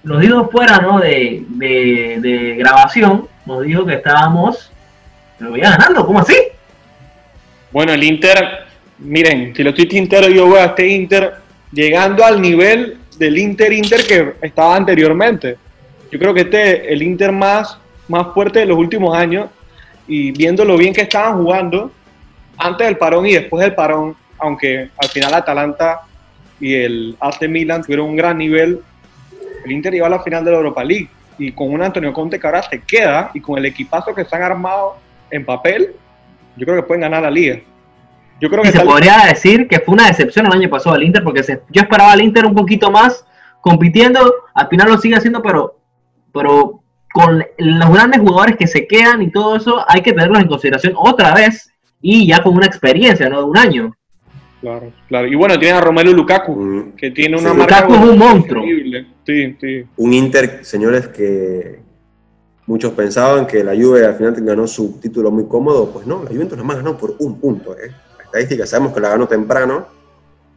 nos 0.02 0.20
dijo 0.20 0.48
fuera 0.50 0.78
¿no? 0.78 0.98
de, 0.98 1.44
de, 1.50 2.16
de 2.18 2.56
grabación, 2.56 3.28
nos 3.46 3.62
dijo 3.62 3.86
que 3.86 3.94
estábamos, 3.94 4.72
lo 5.38 5.52
veía 5.52 5.70
ganando, 5.70 6.04
¿cómo 6.04 6.18
así? 6.18 6.36
Bueno, 7.70 7.92
el 7.92 8.02
Inter, 8.02 8.66
miren, 8.98 9.54
si 9.54 9.62
lo 9.62 9.70
estoy 9.70 9.86
tintero, 9.86 10.28
yo 10.28 10.50
veo 10.50 10.60
a 10.60 10.64
este 10.66 10.88
Inter 10.88 11.34
llegando 11.72 12.24
al 12.24 12.40
nivel 12.40 12.98
del 13.18 13.38
Inter 13.38 13.72
Inter 13.72 14.06
que 14.06 14.34
estaba 14.42 14.76
anteriormente. 14.76 15.56
Yo 16.10 16.18
creo 16.18 16.34
que 16.34 16.40
este 16.40 16.86
es 16.86 16.92
el 16.92 17.02
Inter 17.02 17.32
más, 17.32 17.78
más 18.08 18.28
fuerte 18.34 18.60
de 18.60 18.66
los 18.66 18.78
últimos 18.78 19.16
años 19.16 19.48
y 20.06 20.32
viendo 20.32 20.64
lo 20.64 20.76
bien 20.76 20.92
que 20.92 21.02
estaban 21.02 21.42
jugando 21.42 21.92
antes 22.56 22.86
del 22.86 22.96
parón 22.96 23.26
y 23.26 23.34
después 23.34 23.62
del 23.62 23.74
parón, 23.74 24.16
aunque 24.38 24.90
al 24.96 25.08
final 25.08 25.34
Atalanta 25.34 26.00
y 26.58 26.74
el 26.74 27.16
AC 27.20 27.48
Milan 27.48 27.82
tuvieron 27.82 28.08
un 28.08 28.16
gran 28.16 28.36
nivel, 28.36 28.80
el 29.64 29.72
Inter 29.72 29.92
llegó 29.92 30.06
a 30.06 30.10
la 30.10 30.22
final 30.22 30.44
de 30.44 30.50
la 30.50 30.56
Europa 30.56 30.82
League 30.82 31.08
y 31.38 31.52
con 31.52 31.72
un 31.72 31.82
Antonio 31.82 32.12
Conte 32.12 32.38
que 32.38 32.46
ahora 32.46 32.62
se 32.62 32.80
queda 32.82 33.30
y 33.32 33.40
con 33.40 33.58
el 33.58 33.66
equipazo 33.66 34.14
que 34.14 34.24
se 34.24 34.36
han 34.36 34.42
armado 34.42 34.96
en 35.30 35.44
papel, 35.44 35.94
yo 36.56 36.66
creo 36.66 36.76
que 36.76 36.86
pueden 36.86 37.02
ganar 37.02 37.22
la 37.22 37.30
liga. 37.30 37.60
Yo 38.40 38.48
creo 38.48 38.62
que 38.62 38.68
Y 38.68 38.72
se 38.72 38.78
tal- 38.78 38.86
podría 38.86 39.16
decir 39.28 39.68
que 39.68 39.80
fue 39.80 39.94
una 39.94 40.06
decepción 40.06 40.46
el 40.46 40.52
año 40.52 40.70
pasado 40.70 40.96
al 40.96 41.02
Inter, 41.02 41.22
porque 41.22 41.42
se- 41.42 41.60
yo 41.70 41.82
esperaba 41.82 42.12
al 42.12 42.22
Inter 42.22 42.46
un 42.46 42.54
poquito 42.54 42.90
más 42.90 43.24
compitiendo, 43.60 44.20
al 44.54 44.68
final 44.68 44.88
lo 44.88 44.98
sigue 44.98 45.16
haciendo, 45.16 45.42
pero, 45.42 45.76
pero 46.32 46.82
con 47.12 47.44
los 47.58 47.92
grandes 47.92 48.20
jugadores 48.20 48.56
que 48.56 48.66
se 48.66 48.86
quedan 48.86 49.20
y 49.22 49.30
todo 49.30 49.56
eso, 49.56 49.84
hay 49.88 50.00
que 50.00 50.12
tenerlos 50.12 50.40
en 50.40 50.48
consideración 50.48 50.94
otra 50.96 51.34
vez 51.34 51.70
y 52.00 52.26
ya 52.26 52.42
con 52.42 52.54
una 52.54 52.66
experiencia, 52.66 53.28
¿no? 53.28 53.38
De 53.38 53.44
un 53.44 53.58
año. 53.58 53.94
Claro, 54.60 54.92
claro. 55.08 55.26
Y 55.26 55.34
bueno, 55.34 55.58
tiene 55.58 55.74
a 55.78 55.80
Romelu 55.80 56.12
Lukaku, 56.12 56.92
que 56.96 57.10
tiene 57.10 57.36
una 57.38 57.50
Sí. 57.50 57.56
marca 57.56 57.80
Lukaku 57.82 57.94
es 58.04 58.10
un 58.10 58.18
monstruo. 58.18 58.62
increíble. 58.62 59.06
Sí, 59.26 59.56
sí. 59.60 59.84
un 59.96 60.12
Inter, 60.12 60.64
señores, 60.64 61.08
que 61.08 61.80
muchos 62.66 62.92
pensaban 62.92 63.46
que 63.46 63.62
la 63.64 63.74
Juve 63.74 64.04
al 64.06 64.14
final 64.16 64.34
ganó 64.38 64.66
su 64.66 64.98
título 65.00 65.30
muy 65.30 65.46
cómodo. 65.46 65.90
Pues 65.92 66.06
no, 66.06 66.22
la 66.22 66.30
Juventus 66.30 66.56
nada 66.56 66.66
más 66.66 66.76
ganó 66.78 66.96
por 66.96 67.14
un 67.18 67.38
punto. 67.40 67.72
¿eh? 67.76 67.90
La 68.32 68.38
estadística 68.38 68.66
sabemos 68.66 68.94
que 68.94 69.00
la 69.00 69.10
ganó 69.10 69.26
temprano, 69.26 69.86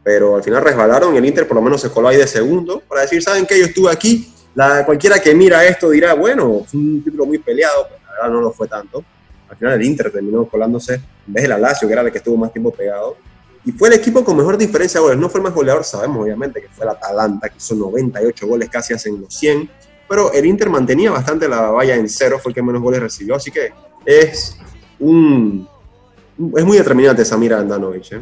pero 0.02 0.36
al 0.36 0.42
final 0.42 0.62
resbalaron 0.62 1.16
el 1.16 1.24
Inter 1.24 1.48
por 1.48 1.56
lo 1.56 1.62
menos 1.62 1.80
se 1.80 1.90
coló 1.90 2.08
ahí 2.08 2.16
de 2.16 2.26
segundo 2.26 2.80
para 2.80 3.02
decir, 3.02 3.22
¿saben 3.22 3.46
qué? 3.46 3.58
Yo 3.58 3.66
estuve 3.66 3.90
aquí. 3.90 4.32
La, 4.54 4.84
cualquiera 4.86 5.18
que 5.18 5.34
mira 5.34 5.64
esto 5.64 5.90
dirá, 5.90 6.14
bueno, 6.14 6.64
un 6.72 7.02
título 7.02 7.26
muy 7.26 7.38
peleado, 7.38 7.88
pero 7.88 8.00
la 8.04 8.12
verdad 8.12 8.30
no 8.30 8.40
lo 8.40 8.52
fue 8.52 8.68
tanto. 8.68 9.04
Al 9.48 9.56
final 9.56 9.74
el 9.74 9.82
Inter 9.82 10.12
terminó 10.12 10.46
colándose 10.46 10.94
en 10.94 11.32
vez 11.32 11.42
de 11.42 11.48
la 11.48 11.58
Lazio, 11.58 11.88
que 11.88 11.92
era 11.92 12.02
el 12.02 12.12
que 12.12 12.18
estuvo 12.18 12.36
más 12.36 12.52
tiempo 12.52 12.72
pegado. 12.72 13.16
Y 13.64 13.72
fue 13.72 13.88
el 13.88 13.94
equipo 13.94 14.24
con 14.24 14.36
mejor 14.36 14.58
diferencia 14.58 15.00
de 15.00 15.04
goles. 15.04 15.18
No 15.18 15.28
fue 15.28 15.40
el 15.40 15.44
más 15.44 15.54
goleador, 15.54 15.84
sabemos 15.84 16.22
obviamente 16.22 16.60
que 16.60 16.68
fue 16.68 16.84
el 16.84 16.90
Atalanta, 16.90 17.48
que 17.48 17.56
hizo 17.56 17.74
98 17.74 18.46
goles, 18.46 18.68
casi 18.68 18.92
hacen 18.92 19.20
los 19.20 19.34
100. 19.34 19.70
Pero 20.08 20.32
el 20.32 20.44
Inter 20.44 20.68
mantenía 20.68 21.10
bastante 21.10 21.48
la 21.48 21.70
valla 21.70 21.94
en 21.94 22.08
cero, 22.08 22.38
fue 22.42 22.50
el 22.50 22.54
que 22.54 22.62
menos 22.62 22.82
goles 22.82 23.00
recibió. 23.00 23.34
Así 23.34 23.50
que 23.50 23.72
es 24.04 24.58
un. 24.98 25.66
Es 26.56 26.64
muy 26.64 26.76
determinante 26.76 27.24
Samir 27.24 27.54
Andanovic. 27.54 28.12
¿eh? 28.12 28.20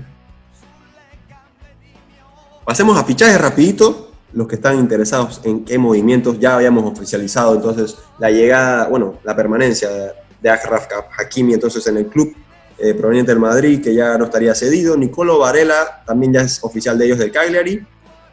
Pasemos 2.64 2.98
a 2.98 3.04
fichajes 3.04 3.40
rapidito. 3.40 4.08
Los 4.34 4.48
que 4.48 4.54
están 4.54 4.78
interesados 4.78 5.42
en 5.44 5.62
qué 5.62 5.76
movimientos 5.76 6.40
ya 6.40 6.54
habíamos 6.54 6.90
oficializado 6.90 7.54
entonces 7.54 7.98
la 8.18 8.30
llegada, 8.30 8.88
bueno, 8.88 9.18
la 9.24 9.36
permanencia 9.36 9.90
de 10.40 10.50
Achraf 10.50 10.86
Hakimi 11.18 11.52
entonces 11.52 11.86
en 11.86 11.98
el 11.98 12.06
club 12.06 12.34
eh, 12.78 12.94
proveniente 12.94 13.30
del 13.30 13.40
Madrid, 13.40 13.82
que 13.84 13.94
ya 13.94 14.16
no 14.16 14.24
estaría 14.24 14.54
cedido. 14.54 14.96
Nicolo 14.96 15.38
Varela 15.38 16.02
también 16.06 16.32
ya 16.32 16.40
es 16.40 16.64
oficial 16.64 16.96
de 16.98 17.04
ellos 17.04 17.18
del 17.18 17.30
Cagliari. 17.30 17.86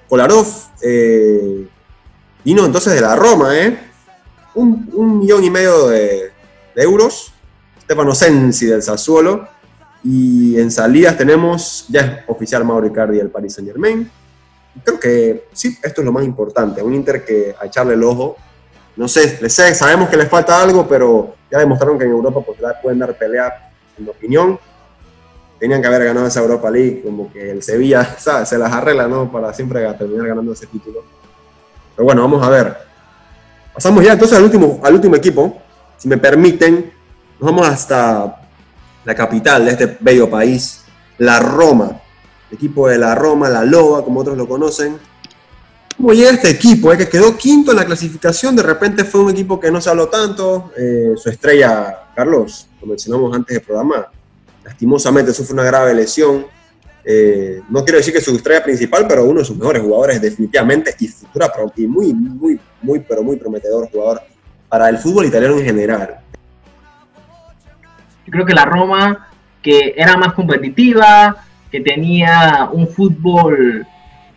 Kolarov 0.08 0.48
eh, 0.82 1.68
vino 2.46 2.66
entonces 2.66 2.94
de 2.94 3.02
la 3.02 3.18
Roma, 3.18 3.58
¿eh? 3.58 3.78
Un, 4.56 4.90
un 4.94 5.20
millón 5.20 5.44
y 5.44 5.50
medio 5.50 5.90
de, 5.90 6.32
de 6.76 6.82
euros. 6.82 7.34
Stefano 7.84 8.16
Sensi 8.16 8.68
del 8.68 8.82
Sassuolo. 8.82 9.59
Y 10.04 10.60
en 10.60 10.72
salidas 10.72 11.18
tenemos, 11.18 11.86
ya 11.90 12.02
es 12.02 12.12
oficial 12.28 12.64
Mauro 12.64 12.88
Icardi 12.88 13.18
del 13.18 13.30
Paris 13.30 13.56
Saint 13.56 13.70
Germain. 13.70 14.10
Creo 14.84 15.00
que 15.00 15.46
sí, 15.52 15.78
esto 15.84 16.02
es 16.02 16.06
lo 16.06 16.12
más 16.12 16.24
importante. 16.24 16.82
Un 16.82 16.94
Inter 16.94 17.26
que 17.26 17.56
a 17.60 17.66
echarle 17.66 17.94
el 17.94 18.04
ojo. 18.04 18.38
No 18.96 19.08
sé, 19.08 19.40
les 19.42 19.54
sé, 19.54 19.74
sabemos 19.76 20.10
que 20.10 20.18
les 20.18 20.28
falta 20.28 20.62
algo, 20.62 20.88
pero 20.88 21.36
ya 21.52 21.60
demostraron 21.60 21.98
que 21.98 22.06
en 22.06 22.12
Europa 22.12 22.42
pues, 22.46 22.60
pueden 22.82 23.00
dar 23.00 23.18
pelea 23.18 23.72
en 23.98 24.06
mi 24.06 24.10
opinión, 24.10 24.60
tenían 25.60 25.82
que 25.82 25.88
haber 25.88 26.06
ganado 26.06 26.28
esa 26.28 26.40
Europa 26.40 26.70
League, 26.72 27.02
como 27.04 27.32
que 27.32 27.52
el 27.52 27.62
Sevilla 27.62 28.04
¿sabes? 28.18 28.50
se 28.50 28.58
las 28.58 28.72
arregla, 28.72 29.08
¿no? 29.08 29.32
Para 29.32 29.54
siempre 29.54 29.92
terminar 29.94 30.28
ganando 30.28 30.54
ese 30.54 30.68
título. 30.68 31.04
Pero 31.96 32.06
bueno, 32.06 32.22
vamos 32.22 32.42
a 32.42 32.50
ver. 32.50 32.78
Pasamos 33.74 34.04
ya 34.04 34.14
entonces 34.14 34.38
al 34.38 34.44
último, 34.44 34.80
al 34.84 34.96
último 34.96 35.16
equipo. 35.16 35.62
Si 35.98 36.08
me 36.08 36.18
permiten, 36.18 36.92
nos 37.40 37.52
vamos 37.52 37.68
hasta 37.68 38.49
la 39.06 39.16
capital 39.16 39.66
de 39.66 39.72
este 39.72 39.98
bello 40.00 40.30
país, 40.30 40.82
la 41.18 41.40
Roma. 41.40 42.02
El 42.50 42.56
equipo 42.56 42.88
de 42.88 42.98
la 42.98 43.16
Roma, 43.16 43.50
la 43.50 43.64
Loba, 43.64 44.04
como 44.04 44.22
otros 44.22 44.38
lo 44.38 44.48
conocen. 44.48 44.98
¿Cómo 45.98 46.14
llega 46.14 46.32
este 46.32 46.50
equipo? 46.50 46.94
eh, 46.94 46.98
que 46.98 47.10
quedó 47.10 47.36
quinto 47.36 47.72
en 47.72 47.78
la 47.78 47.86
clasificación, 47.86 48.56
de 48.56 48.64
repente 48.64 49.04
fue 49.04 49.22
un 49.22 49.32
equipo 49.32 49.60
que 49.60 49.70
no 49.70 49.82
se 49.82 49.90
habló 49.90 50.08
tanto. 50.08 50.72
eh, 50.78 51.14
su 51.18 51.30
estrella, 51.30 52.08
Carlos, 52.16 52.68
lo 52.82 52.88
mencionamos 52.88 53.36
antes 53.36 53.56
del 53.56 53.66
programa, 53.66 54.10
lastimosamente 54.64 55.34
sufre 55.34 55.54
una 55.54 55.64
grave 55.64 55.94
lesión. 55.94 56.46
Eh, 57.04 57.62
no 57.70 57.84
quiero 57.84 57.98
decir 57.98 58.14
que 58.14 58.22
su 58.22 58.36
estrella 58.36 58.64
principal, 58.64 59.08
pero 59.08 59.26
uno 59.26 59.40
de 59.40 59.46
sus 59.46 59.58
mejores 59.58 59.82
jugadores 59.82 60.22
definitivamente 60.22 60.96
y 61.00 61.08
futura 61.08 61.52
y 61.76 61.88
muy, 61.88 62.14
muy, 62.14 62.60
muy, 62.82 63.00
pero 63.00 63.24
muy 63.24 63.38
prometedor 63.38 63.90
jugador 63.92 64.22
para 64.70 64.88
el 64.90 65.00
fútbol 65.00 65.26
italiano 65.26 65.58
en 65.58 65.66
general. 65.66 66.20
Creo 68.30 68.46
que 68.46 68.54
la 68.54 68.66
Roma, 68.66 69.28
que 69.62 69.94
era 69.98 70.18
más 70.18 70.34
competitiva, 70.34 71.36
que 71.72 71.82
tenía 71.82 72.70
un 72.72 72.88
fútbol 72.88 73.86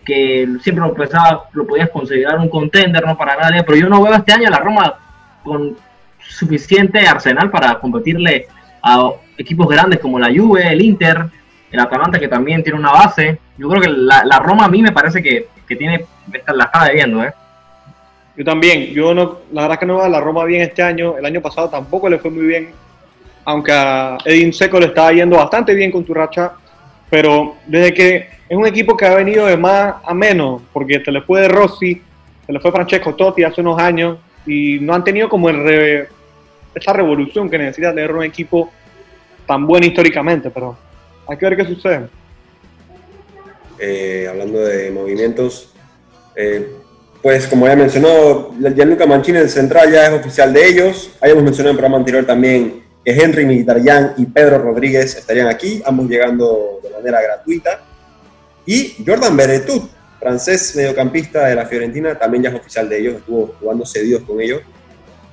que 0.05 0.48
siempre 0.61 0.85
lo 0.85 0.94
pensaba, 0.94 1.44
lo 1.52 1.66
podías 1.66 1.90
considerar 1.90 2.38
un 2.38 2.48
contender, 2.48 3.07
no 3.07 3.16
para 3.16 3.37
nadie, 3.37 3.62
pero 3.62 3.78
yo 3.78 3.88
no 3.88 4.02
veo 4.02 4.14
este 4.14 4.33
año 4.33 4.50
la 4.50 4.59
Roma 4.59 4.94
con 5.42 5.76
suficiente 6.18 7.07
arsenal 7.07 7.50
para 7.50 7.78
competirle 7.78 8.46
a 8.83 9.11
equipos 9.38 9.68
grandes 9.68 10.00
como 10.00 10.18
la 10.18 10.28
Juve, 10.28 10.72
el 10.72 10.83
Inter, 10.83 11.26
el 11.70 11.81
Atalanta 11.81 12.18
que 12.18 12.28
también 12.28 12.62
tiene 12.62 12.78
una 12.78 12.90
base. 12.90 13.38
Yo 13.57 13.68
creo 13.68 13.83
que 13.83 13.88
la, 13.88 14.24
la 14.24 14.38
Roma 14.38 14.64
a 14.64 14.68
mí 14.68 14.83
me 14.83 14.92
parece 14.92 15.22
que, 15.22 15.48
que 15.66 15.76
tiene, 15.76 16.05
la 16.55 16.64
está 16.64 16.85
debiendo, 16.87 17.22
¿eh? 17.24 17.33
Yo 18.37 18.44
también, 18.44 18.94
yo 18.94 19.12
no, 19.12 19.40
la 19.52 19.62
verdad 19.62 19.78
que 19.78 19.87
no 19.87 19.96
veo 19.96 20.05
a 20.07 20.09
la 20.09 20.20
Roma 20.20 20.44
bien 20.44 20.62
este 20.62 20.83
año, 20.83 21.18
el 21.18 21.26
año 21.26 21.42
pasado 21.42 21.68
tampoco 21.68 22.09
le 22.09 22.18
fue 22.18 22.31
muy 22.31 22.46
bien, 22.46 22.70
aunque 23.44 23.72
a 23.72 24.18
Edin 24.24 24.52
Seco 24.52 24.78
le 24.78 24.87
estaba 24.87 25.12
yendo 25.12 25.37
bastante 25.37 25.74
bien 25.74 25.90
con 25.90 26.05
tu 26.05 26.14
racha, 26.14 26.52
pero 27.11 27.57
desde 27.66 27.92
que 27.92 28.16
es 28.48 28.57
un 28.57 28.66
equipo 28.66 28.96
que 28.96 29.07
ha 29.07 29.14
venido 29.14 29.46
de 29.46 29.57
más 29.57 29.96
a 30.05 30.14
menos, 30.14 30.62
porque 30.72 31.02
se 31.05 31.11
le 31.11 31.22
fue 31.22 31.42
de 31.42 31.48
Rossi, 31.48 32.02
se 32.46 32.52
le 32.52 32.61
fue 32.61 32.72
Francesco 32.72 33.14
Totti 33.14 33.44
hace 33.44 33.61
unos 33.61 33.78
años, 33.81 34.18
y 34.46 34.78
no 34.81 34.94
han 34.94 35.05
tenido 35.05 35.28
como 35.28 35.48
el 35.48 36.09
esa 36.74 36.92
revolución 36.92 37.50
que 37.50 37.59
necesita 37.59 37.90
tener 37.90 38.12
un 38.12 38.24
equipo 38.24 38.70
tan 39.46 39.66
bueno 39.66 39.87
históricamente, 39.87 40.50
pero 40.50 40.76
hay 41.28 41.37
que 41.37 41.46
ver 41.46 41.57
qué 41.57 41.64
sucede. 41.66 42.09
eh, 43.78 44.26
hablando 44.28 44.61
de 44.61 44.90
movimientos, 44.90 45.72
eh, 46.37 46.72
pues 47.20 47.46
como 47.46 47.66
ya 47.66 47.72
he 47.72 47.76
mencionado, 47.76 48.52
Gianluca 48.74 49.07
Mancini, 49.07 49.38
el 49.38 49.48
central, 49.48 49.92
ya 49.92 50.07
es 50.07 50.20
oficial 50.20 50.52
de 50.52 50.66
ellos. 50.66 51.11
Habíamos 51.20 51.44
mencionado 51.44 51.70
en 51.70 51.74
el 51.74 51.78
programa 51.78 51.98
anterior 51.98 52.24
también 52.24 52.82
que 53.05 53.12
Henry 53.12 53.45
Mkhitaryan 53.45 54.15
y 54.17 54.27
Pedro 54.27 54.59
Rodríguez 54.59 55.17
estarían 55.17 55.49
aquí, 55.49 55.83
ambos 55.85 56.09
llegando 56.09 56.81
de 56.83 56.91
manera 56.91 57.21
gratuita. 57.21 57.83
Y 58.65 59.05
Jordan 59.05 59.37
Beretut, 59.37 59.91
francés 60.21 60.77
mediocampista 60.77 61.47
de 61.47 61.57
la 61.57 61.67
Fiorentina, 61.67 62.17
también 62.17 62.45
ya 62.45 62.51
es 62.51 62.55
oficial 62.55 62.88
de 62.88 62.99
ellos, 62.99 63.17
estuvo 63.17 63.55
jugando 63.59 63.85
cedidos 63.85 64.23
con 64.23 64.41
ellos. 64.41 64.62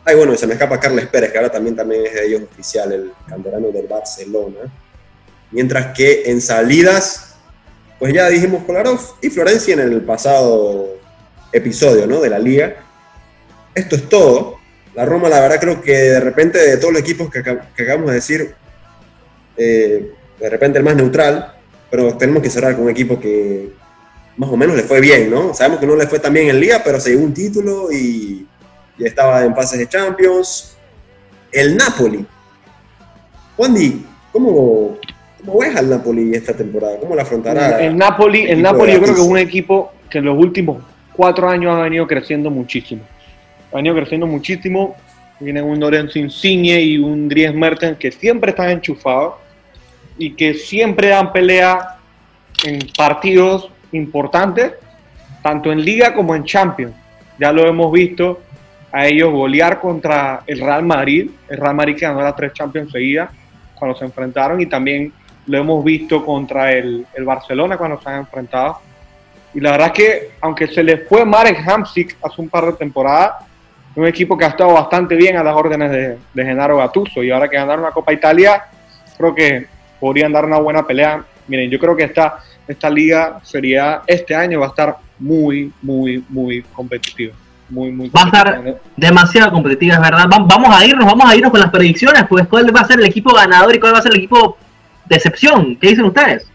Ay, 0.03 0.15
bueno, 0.15 0.36
se 0.36 0.47
me 0.47 0.53
escapa 0.53 0.79
Carles 0.79 1.08
Pérez, 1.08 1.32
que 1.32 1.38
ahora 1.38 1.51
también, 1.51 1.75
también 1.75 2.05
es 2.05 2.13
de 2.13 2.25
ellos 2.25 2.41
oficial, 2.51 2.91
el 2.91 3.12
canterano 3.27 3.67
del 3.67 3.86
Barcelona. 3.86 4.60
Mientras 5.51 5.95
que 5.95 6.23
en 6.25 6.41
salidas, 6.41 7.36
pues 7.99 8.13
ya 8.13 8.29
dijimos 8.29 8.63
Kolarov 8.63 8.99
y 9.21 9.29
Florencia 9.29 9.73
en 9.73 9.82
el 9.82 10.01
pasado 10.01 10.97
episodio 11.51 12.08
¿no? 12.08 12.21
de 12.21 12.29
la 12.29 12.39
liga. 12.39 12.75
Esto 13.75 13.95
es 13.95 14.10
todo. 14.10 14.58
La 14.99 15.05
Roma, 15.05 15.29
la 15.29 15.39
verdad, 15.39 15.62
creo 15.62 15.81
que 15.81 15.93
de 15.93 16.19
repente 16.19 16.57
de 16.59 16.75
todos 16.75 16.91
los 16.91 17.01
equipos 17.01 17.29
que, 17.29 17.41
que 17.41 17.83
acabamos 17.83 18.09
de 18.09 18.15
decir, 18.15 18.53
eh, 19.55 20.12
de 20.38 20.49
repente 20.49 20.77
el 20.77 20.83
más 20.83 20.97
neutral, 20.97 21.53
pero 21.89 22.17
tenemos 22.17 22.43
que 22.43 22.49
cerrar 22.49 22.75
con 22.75 22.83
un 22.83 22.89
equipo 22.89 23.17
que 23.17 23.69
más 24.35 24.49
o 24.49 24.57
menos 24.57 24.75
le 24.75 24.83
fue 24.83 24.99
bien, 24.99 25.31
¿no? 25.31 25.53
Sabemos 25.53 25.79
que 25.79 25.88
no 25.88 25.95
le 25.95 26.05
fue 26.05 26.19
tan 26.19 26.33
bien 26.33 26.49
en 26.49 26.59
Liga, 26.59 26.81
pero 26.83 26.99
se 26.99 27.12
llevó 27.12 27.23
un 27.23 27.33
título 27.33 27.89
y, 27.89 28.45
estaba 28.99 29.45
en 29.45 29.55
fases 29.55 29.79
de 29.79 29.88
Champions. 29.88 30.75
El 31.49 31.77
Napoli. 31.77 32.25
Juan 33.55 33.75
¿cómo, 34.33 34.97
¿cómo 35.45 35.59
ves 35.59 35.77
al 35.77 35.89
Napoli 35.89 36.35
esta 36.35 36.51
temporada? 36.51 36.99
¿Cómo 36.99 37.15
la 37.15 37.21
afrontará? 37.21 37.79
El 37.79 37.95
Napoli, 37.95 38.49
el, 38.49 38.62
Napoli 38.62 38.91
yo 38.91 39.01
creo 39.01 39.15
que 39.15 39.21
es 39.21 39.27
un 39.27 39.38
equipo 39.38 39.93
que 40.09 40.17
en 40.17 40.25
los 40.25 40.38
últimos 40.38 40.83
cuatro 41.13 41.47
años 41.47 41.73
ha 41.73 41.83
venido 41.83 42.05
creciendo 42.05 42.49
muchísimo. 42.49 43.03
Ha 43.71 43.75
venido 43.77 43.95
creciendo 43.95 44.25
muchísimo. 44.27 44.95
Vienen 45.39 45.63
un 45.63 45.79
Lorenzo 45.79 46.19
Insigne 46.19 46.82
y 46.82 46.97
un 46.97 47.29
Dries 47.29 47.53
Mertens 47.53 47.97
que 47.97 48.12
siempre 48.12 48.51
están 48.51 48.69
enchufados 48.69 49.36
y 50.17 50.34
que 50.34 50.53
siempre 50.53 51.10
dan 51.10 51.32
pelea 51.32 51.97
en 52.65 52.79
partidos 52.97 53.69
importantes, 53.91 54.73
tanto 55.41 55.71
en 55.71 55.84
Liga 55.84 56.13
como 56.13 56.36
en 56.36 56.43
Champions. 56.43 56.93
Ya 57.39 57.53
lo 57.53 57.65
hemos 57.65 57.91
visto 57.91 58.41
a 58.91 59.08
ellos 59.08 59.32
golear 59.32 59.79
contra 59.79 60.43
el 60.45 60.60
Real 60.60 60.84
Madrid, 60.84 61.29
el 61.47 61.58
Real 61.58 61.75
Madrid 61.75 61.95
que 61.95 62.05
ganó 62.05 62.21
las 62.21 62.36
tres 62.36 62.53
Champions 62.53 62.91
seguidas 62.91 63.29
cuando 63.75 63.97
se 63.97 64.03
enfrentaron 64.03 64.60
y 64.60 64.65
también 64.65 65.13
lo 65.45 65.58
hemos 65.58 65.84
visto 65.86 66.25
contra 66.25 66.73
el, 66.73 67.05
el 67.13 67.23
Barcelona 67.23 67.77
cuando 67.77 68.01
se 68.01 68.10
han 68.10 68.17
enfrentado. 68.17 68.79
Y 69.53 69.62
la 69.62 69.71
verdad 69.71 69.88
es 69.88 69.93
que, 69.93 70.32
aunque 70.41 70.67
se 70.67 70.84
les 70.84 71.08
fue 71.08 71.25
Marek 71.25 71.67
Hamsik 71.67 72.17
hace 72.21 72.41
un 72.41 72.49
par 72.49 72.65
de 72.65 72.73
temporadas, 72.73 73.45
un 73.99 74.07
equipo 74.07 74.38
que 74.38 74.45
ha 74.45 74.49
estado 74.49 74.73
bastante 74.73 75.15
bien 75.15 75.38
a 75.38 75.43
las 75.43 75.55
órdenes 75.55 75.91
de, 75.91 76.17
de 76.33 76.45
Genaro 76.45 76.77
Gattuso. 76.77 77.21
Y 77.23 77.31
ahora 77.31 77.49
que 77.49 77.57
ganaron 77.57 77.83
la 77.83 77.91
Copa 77.91 78.13
Italia, 78.13 78.63
creo 79.17 79.35
que 79.35 79.67
podrían 79.99 80.31
dar 80.31 80.45
una 80.45 80.57
buena 80.57 80.85
pelea. 80.85 81.23
Miren, 81.47 81.69
yo 81.69 81.79
creo 81.79 81.95
que 81.95 82.03
esta, 82.03 82.39
esta 82.67 82.89
liga 82.89 83.39
sería, 83.43 84.01
este 84.07 84.35
año 84.35 84.59
va 84.59 84.67
a 84.67 84.69
estar 84.69 84.97
muy, 85.19 85.71
muy, 85.81 86.23
muy 86.29 86.62
competitiva. 86.62 87.33
Muy, 87.69 87.91
muy 87.91 88.09
va 88.09 88.23
a 88.23 88.25
estar 88.25 88.79
demasiado 88.95 89.51
competitiva, 89.51 89.95
es 89.95 90.01
verdad. 90.01 90.25
Vamos 90.27 90.75
a 90.75 90.85
irnos, 90.85 91.05
vamos 91.05 91.29
a 91.29 91.35
irnos 91.35 91.51
con 91.51 91.59
las 91.59 91.69
predicciones, 91.69 92.23
pues 92.27 92.47
cuál 92.47 92.75
va 92.75 92.81
a 92.81 92.88
ser 92.88 92.99
el 92.99 93.05
equipo 93.05 93.31
ganador 93.33 93.75
y 93.75 93.79
cuál 93.79 93.93
va 93.93 93.99
a 93.99 94.01
ser 94.01 94.12
el 94.12 94.19
equipo 94.19 94.57
de 95.05 95.15
excepción. 95.15 95.75
¿Qué 95.75 95.89
dicen 95.89 96.05
ustedes? 96.05 96.47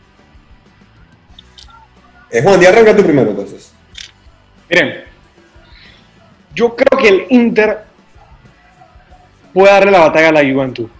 Eh, 2.30 2.42
Juan, 2.42 2.61
ya 2.61 2.70
arranca 2.70 2.96
tú 2.96 3.04
primero 3.04 3.30
entonces. 3.30 3.72
Miren, 4.68 5.03
yo 6.54 6.76
creo 6.76 7.00
que 7.00 7.08
el 7.08 7.26
Inter 7.30 7.78
puede 9.52 9.72
darle 9.72 9.90
la 9.90 10.00
batalla 10.00 10.28
a 10.28 10.32
la 10.32 10.40
Juventus. 10.40 10.90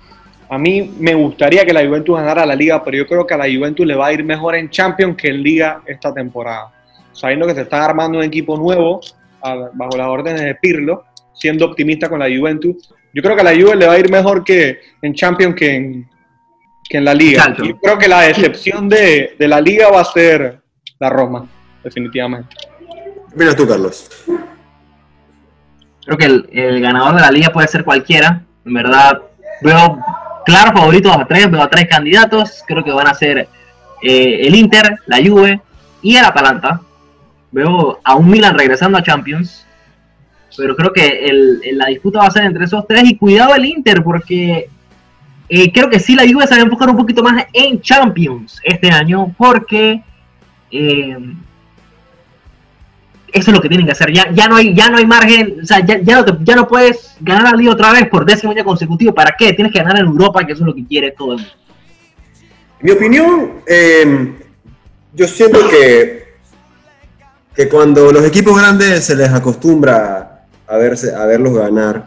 A 0.49 0.59
mí 0.59 0.95
me 0.99 1.15
gustaría 1.15 1.65
que 1.65 1.73
la 1.73 1.85
Juventus 1.85 2.17
ganara 2.17 2.47
la 2.47 2.55
liga, 2.55 2.83
pero 2.85 2.97
yo 2.97 3.07
creo 3.07 3.27
que 3.27 3.35
a 3.35 3.39
la 3.39 3.45
Juventus 3.45 3.87
le 3.87 3.95
va 3.95 4.07
a 4.07 4.13
ir 4.13 4.25
mejor 4.25 4.55
en 4.55 4.71
Champions 4.71 5.17
que 5.17 5.29
en 5.29 5.43
liga 5.43 5.83
esta 5.87 6.13
temporada. 6.13 6.73
Sabiendo 7.13 7.47
que 7.47 7.55
se 7.55 7.63
está 7.63 7.85
armando 7.85 8.19
un 8.19 8.25
equipo 8.25 8.57
nuevo 8.57 9.01
bajo 9.41 9.97
las 9.97 10.07
órdenes 10.07 10.43
de 10.43 10.55
Pirlo, 10.55 11.05
siendo 11.33 11.67
optimista 11.67 12.09
con 12.09 12.19
la 12.19 12.27
Juventus, 12.27 12.93
yo 13.13 13.23
creo 13.23 13.35
que 13.35 13.43
a 13.43 13.45
la 13.45 13.53
Juve 13.53 13.77
le 13.77 13.87
va 13.87 13.95
a 13.95 13.99
ir 13.99 14.11
mejor 14.11 14.45
que 14.45 14.79
en 15.03 15.15
Champions 15.15 15.55
que 15.55 15.75
en, 15.75 16.09
que 16.89 16.99
en 16.99 17.05
la 17.05 17.15
liga. 17.15 17.55
Yo 17.57 17.79
creo 17.79 17.99
que 17.99 18.09
la 18.09 18.23
decepción 18.23 18.89
de, 18.89 19.35
de, 19.39 19.49
la 19.49 19.61
liga 19.61 19.89
va 19.89 20.01
a 20.01 20.05
ser 20.05 20.59
la 20.99 21.11
Roma, 21.11 21.49
definitivamente. 21.83 22.57
Mira 23.35 23.55
tú, 23.55 23.67
Carlos. 23.67 24.09
Creo 26.05 26.19
que 26.19 26.25
el, 26.27 26.81
ganador 26.81 27.15
de 27.15 27.21
la 27.23 27.31
liga 27.31 27.51
puede 27.51 27.69
ser 27.69 27.85
cualquiera. 27.85 28.43
En 28.65 28.75
verdad, 28.75 29.23
veo 29.63 29.99
claro 30.45 30.73
favoritos 30.77 31.17
a 31.17 31.25
tres, 31.25 31.51
veo 31.51 31.63
a 31.63 31.71
tres 31.71 31.87
candidatos, 31.89 32.63
creo 32.67 32.85
que 32.85 32.93
van 32.93 33.07
a 33.07 33.15
ser 33.15 33.49
eh, 34.03 34.47
el 34.47 34.55
Inter, 34.55 34.99
la 35.07 35.19
Juve 35.19 35.61
y 36.03 36.17
el 36.17 36.25
Atalanta. 36.25 36.81
Veo 37.51 38.01
a 38.03 38.15
un 38.17 38.29
Milan 38.29 38.59
regresando 38.59 38.99
a 38.99 39.03
Champions, 39.03 39.67
pero 40.57 40.77
creo 40.77 40.93
que 40.93 41.31
la 41.73 41.87
disputa 41.87 42.21
va 42.21 42.27
a 42.27 42.31
ser 42.31 42.45
entre 42.45 42.65
esos 42.65 42.87
tres 42.87 43.05
y 43.05 43.17
cuidado 43.17 43.55
el 43.55 43.65
Inter 43.65 44.03
porque 44.03 44.69
eh, 45.49 45.73
creo 45.73 45.89
que 45.89 46.01
sí 46.01 46.15
la 46.15 46.25
Juve 46.25 46.47
se 46.47 46.55
va 46.55 46.61
a 46.61 46.65
enfocar 46.65 46.91
un 46.91 46.97
poquito 46.97 47.23
más 47.23 47.47
en 47.53 47.81
Champions 47.81 48.61
este 48.65 48.91
año 48.91 49.35
porque 49.37 50.03
eh, 50.71 51.17
eso 53.35 53.51
es 53.51 53.57
lo 53.57 53.61
que 53.61 53.69
tienen 53.69 53.85
que 53.85 53.93
hacer. 53.93 54.13
Ya, 54.13 54.31
ya, 54.33 54.47
no, 54.47 54.55
hay, 54.55 54.73
ya 54.75 54.89
no 54.89 54.97
hay 54.97 55.07
margen, 55.07 55.59
o 55.61 55.67
sea, 55.67 55.85
ya, 55.85 56.01
ya, 56.01 56.23
no, 56.23 56.55
no 56.57 56.69
puedes 56.69 57.17
ganar 57.21 57.43
la 57.43 57.59
liga 57.59 57.73
otra 57.73 57.93
vez 57.93 58.09
por 58.09 58.25
décimo 58.25 58.53
año 58.53 58.65
consecutivo. 58.65 59.13
¿Para 59.13 59.35
qué? 59.37 59.53
Tienes 59.53 59.73
que 59.73 59.81
ganar 59.81 59.99
en 59.99 60.07
Europa, 60.07 60.47
que 60.47 60.53
eso 60.53 60.63
es 60.63 60.67
lo 60.69 60.75
que 60.75 60.87
quiere 60.87 61.11
todo 61.11 61.33
el 61.33 61.39
mundo. 61.39 61.53
Mi 62.81 62.93
opinión, 62.93 63.55
em, 63.67 64.37
yo 65.13 65.27
siento 65.27 65.69
que, 65.69 66.35
que 67.57 67.69
cuando 67.69 68.13
los 68.13 68.25
equipos 68.25 68.57
grandes 68.57 69.05
se 69.05 69.17
les 69.17 69.31
acostumbra 69.31 70.47
a, 70.69 70.77
verse, 70.77 71.13
a 71.13 71.25
verlos 71.25 71.55
ganar, 71.55 72.07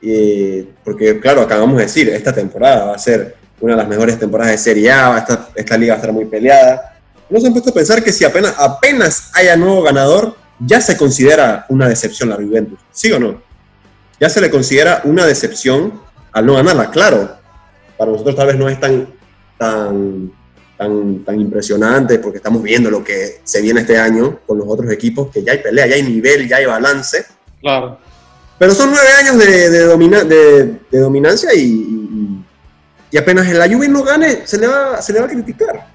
y, 0.00 0.62
porque 0.82 1.20
claro, 1.20 1.42
acabamos 1.42 1.76
de 1.76 1.82
decir, 1.82 2.08
esta 2.08 2.32
temporada 2.32 2.86
va 2.86 2.94
a 2.94 2.98
ser 2.98 3.36
una 3.60 3.74
de 3.74 3.78
las 3.78 3.88
mejores 3.88 4.18
temporadas 4.18 4.52
de 4.52 4.58
Serie 4.58 4.90
A, 4.90 5.18
esta, 5.18 5.50
esta 5.54 5.76
liga 5.76 5.92
va 5.92 5.96
a 5.96 6.00
estar 6.00 6.14
muy 6.14 6.24
peleada. 6.24 6.98
No 7.28 7.38
se 7.40 7.46
han 7.46 7.52
puesto 7.52 7.70
a 7.70 7.74
pensar 7.74 8.02
que 8.02 8.12
si 8.12 8.24
apenas, 8.24 8.54
apenas 8.58 9.30
haya 9.34 9.54
nuevo 9.56 9.82
ganador, 9.82 10.45
ya 10.58 10.80
se 10.80 10.96
considera 10.96 11.66
una 11.68 11.88
decepción 11.88 12.28
la 12.28 12.36
Juventus, 12.36 12.78
¿sí 12.92 13.12
o 13.12 13.18
no? 13.18 13.42
Ya 14.18 14.28
se 14.28 14.40
le 14.40 14.50
considera 14.50 15.02
una 15.04 15.26
decepción 15.26 16.00
al 16.32 16.46
no 16.46 16.54
ganarla, 16.54 16.90
claro. 16.90 17.36
Para 17.96 18.10
nosotros 18.10 18.36
tal 18.36 18.46
vez 18.46 18.56
no 18.56 18.68
es 18.68 18.80
tan, 18.80 19.08
tan, 19.58 20.32
tan, 20.76 21.24
tan 21.24 21.40
impresionante 21.40 22.18
porque 22.18 22.38
estamos 22.38 22.62
viendo 22.62 22.90
lo 22.90 23.04
que 23.04 23.40
se 23.44 23.60
viene 23.60 23.80
este 23.80 23.98
año 23.98 24.40
con 24.46 24.58
los 24.58 24.66
otros 24.68 24.90
equipos, 24.90 25.30
que 25.30 25.42
ya 25.42 25.52
hay 25.52 25.58
pelea, 25.58 25.86
ya 25.86 25.96
hay 25.96 26.02
nivel, 26.02 26.48
ya 26.48 26.56
hay 26.56 26.66
balance. 26.66 27.26
Claro. 27.60 27.98
Pero 28.58 28.74
son 28.74 28.90
nueve 28.90 29.08
años 29.20 29.38
de, 29.38 29.70
de, 29.70 30.98
dominancia 30.98 31.52
y, 31.54 32.42
y, 33.10 33.18
apenas 33.18 33.46
la 33.52 33.68
Juve 33.68 33.88
no 33.88 34.02
gane, 34.02 34.46
se 34.46 34.56
le, 34.56 34.66
va, 34.66 35.02
se 35.02 35.12
le 35.12 35.20
va 35.20 35.26
a 35.26 35.30
criticar. 35.30 35.86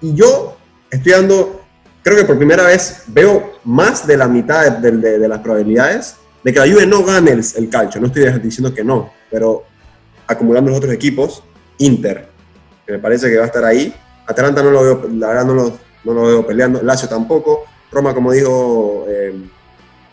Y 0.00 0.14
yo 0.14 0.56
estoy 0.90 1.12
dando 1.12 1.60
creo 2.02 2.16
que 2.16 2.24
por 2.24 2.36
primera 2.36 2.64
vez 2.64 3.02
veo 3.06 3.49
más 3.64 4.06
de 4.06 4.16
la 4.16 4.28
mitad 4.28 4.70
de, 4.72 5.28
las 5.28 5.40
probabilidades 5.40 6.16
de 6.42 6.52
que 6.52 6.58
la 6.58 6.66
Juve 6.66 6.86
no 6.86 7.04
gane 7.04 7.32
el, 7.32 7.68
calcio. 7.68 8.00
No 8.00 8.08
estoy 8.08 8.30
diciendo 8.40 8.72
que 8.74 8.82
no, 8.82 9.12
pero 9.30 9.64
acumulando 10.26 10.70
los 10.70 10.78
otros 10.78 10.92
equipos, 10.92 11.42
Inter, 11.78 12.28
que 12.86 12.92
me 12.92 12.98
parece 12.98 13.28
que 13.30 13.36
va 13.36 13.44
a 13.44 13.46
estar 13.46 13.64
ahí. 13.64 13.94
Atalanta 14.26 14.62
no 14.62 14.70
lo 14.70 14.82
veo, 14.82 15.08
la 15.14 15.28
verdad 15.28 15.44
no 15.44 15.54
lo, 16.14 16.26
veo 16.26 16.46
peleando. 16.46 16.82
Lazio 16.82 17.08
tampoco. 17.08 17.64
Roma, 17.90 18.14
como 18.14 18.30
dijo 18.32 19.04
eh, 19.08 19.34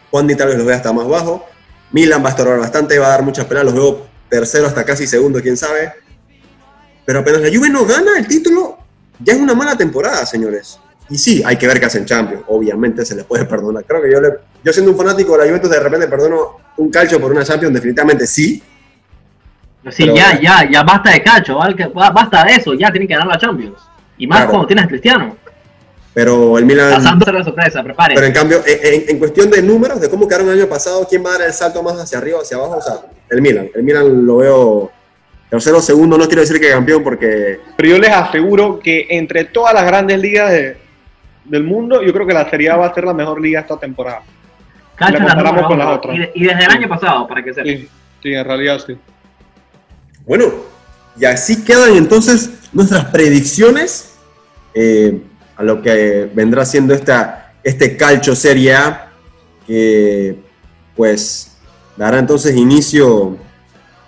Juan 0.10 0.28
tal 0.36 0.48
vez 0.48 0.58
los 0.58 0.66
vea 0.66 0.78
hasta 0.78 0.92
más 0.92 1.08
bajo. 1.08 1.46
Milan 1.92 2.24
va 2.24 2.28
a 2.28 2.32
estar 2.32 2.60
bastante, 2.60 2.98
va 3.00 3.08
a 3.08 3.10
dar 3.10 3.24
muchas 3.24 3.46
peleas. 3.46 3.66
Los 3.66 3.76
veo 3.76 4.08
tercero 4.30 4.68
hasta 4.68 4.84
casi 4.84 5.08
segundo, 5.08 5.42
quién 5.42 5.56
sabe. 5.56 5.94
Pero 7.06 7.20
apenas 7.20 7.42
la 7.42 7.48
Juve 7.48 7.70
no 7.70 7.86
gana 7.86 8.18
el 8.18 8.28
título, 8.28 8.78
ya 9.20 9.34
es 9.34 9.40
una 9.40 9.54
mala 9.54 9.78
temporada, 9.78 10.26
señores. 10.26 10.80
Y 11.10 11.18
sí, 11.18 11.42
hay 11.46 11.56
que 11.56 11.68
ver 11.68 11.80
qué 11.80 11.86
hacen 11.86 12.06
Champions. 12.06 12.44
Obviamente 12.48 13.06
se 13.06 13.16
les 13.16 13.26
puede 13.26 13.46
perdonar. 13.46 13.86
Creo 13.86 14.02
que 14.02 14.12
yo, 14.12 14.20
le, 14.20 14.30
yo 14.64 14.74
siendo 14.74 14.92
un 14.92 14.98
fanático 14.98 15.34
de 15.34 15.40
la 15.40 15.46
Juventus, 15.46 15.70
de 15.70 15.80
repente 15.80 16.08
perdono 16.08 16.58
un 16.78 16.90
calcio 16.90 17.20
por 17.20 17.32
una 17.32 17.44
Champions. 17.44 17.74
Definitivamente 17.74 18.28
sí. 18.28 18.62
Sí, 19.90 20.06
ya, 20.14 20.40
ya, 20.40 20.70
ya 20.70 20.84
basta 20.84 21.12
de 21.12 21.24
calcio. 21.24 21.58
Basta 21.94 22.44
de 22.44 22.56
eso. 22.56 22.74
Ya 22.74 22.92
tienen 22.92 23.08
que 23.08 23.14
ganar 23.14 23.28
la 23.28 23.38
Champions. 23.38 23.78
Y 24.18 24.28
más 24.28 24.46
cuando 24.46 24.68
tienes 24.68 24.86
a 24.86 24.88
Cristiano. 24.88 25.38
Pero 26.14 26.58
el 26.58 26.66
Milan. 26.66 26.96
Pasando 26.96 27.32
la 27.32 27.44
sorpresa, 27.44 27.84
prepare. 27.84 28.16
Pero 28.16 28.26
en 28.26 28.34
cambio, 28.34 28.64
en, 28.66 29.20
cuestión 29.20 29.52
de 29.52 29.62
números, 29.62 30.02
de 30.02 30.10
cómo 30.10 30.28
quedaron 30.28 30.50
el 30.50 30.60
año 30.60 30.68
pasado, 30.68 31.06
quién 31.08 31.24
va 31.24 31.30
a 31.30 31.38
dar 31.38 31.48
el 31.48 31.54
salto 31.54 31.84
más 31.84 31.96
hacia 32.00 32.18
arriba 32.18 32.40
o 32.40 32.42
hacia 32.42 32.58
abajo, 32.58 32.78
o 32.78 32.82
sea, 32.82 32.96
el 33.30 33.40
Milan. 33.40 33.70
El 33.76 33.84
Milan 33.84 34.26
lo 34.26 34.38
veo 34.38 34.92
tercero, 35.48 35.80
segundo, 35.80 36.18
no 36.18 36.26
quiero 36.26 36.42
decir 36.42 36.60
que 36.60 36.72
campeón 36.72 37.04
porque. 37.04 37.60
Pero 37.78 37.90
yo 37.90 38.00
les 38.00 38.10
aseguro 38.10 38.80
que 38.80 39.06
entre 39.12 39.46
todas 39.46 39.76
las 39.76 39.86
grandes 39.86 40.20
ligas 40.20 40.52
de, 40.52 40.78
del 41.48 41.64
mundo, 41.64 42.02
yo 42.02 42.14
creo 42.14 42.28
que 42.28 42.34
la 42.34 42.50
Serie 42.50 42.70
A 42.70 42.78
va 42.78 42.88
a 42.88 42.94
ser 42.94 43.06
la 43.06 43.14
mejor 43.14 43.42
liga 43.42 43.62
esta 43.62 43.78
temporada. 43.78 44.22
Cacho 44.96 45.20
la 45.20 45.68
con 45.68 45.78
las 45.78 45.98
otras. 45.98 46.18
Y, 46.34 46.44
desde 46.44 46.66
el 46.66 46.72
año 46.72 46.90
pasado, 46.90 47.28
para 47.28 47.44
que 47.44 47.54
sepa. 47.54 47.68
Sí, 47.68 47.88
sí, 48.22 48.34
en 48.34 48.46
realidad 48.46 48.80
sí. 48.86 48.98
Bueno, 50.26 50.46
y 51.20 51.26
así 51.26 51.64
quedan 51.64 51.96
entonces 51.96 52.52
nuestras 52.74 53.06
predicciones 53.06 54.16
eh, 54.74 55.22
a 55.56 55.64
lo 55.64 55.82
que 55.82 56.30
vendrá 56.34 56.66
siendo 56.66 56.94
esta, 56.94 57.54
este 57.64 57.96
Calcio 57.96 58.36
Serie 58.36 58.76
A, 58.76 59.12
que 59.66 60.40
pues 60.96 61.58
dará 61.96 62.20
entonces 62.20 62.56
inicio 62.56 63.38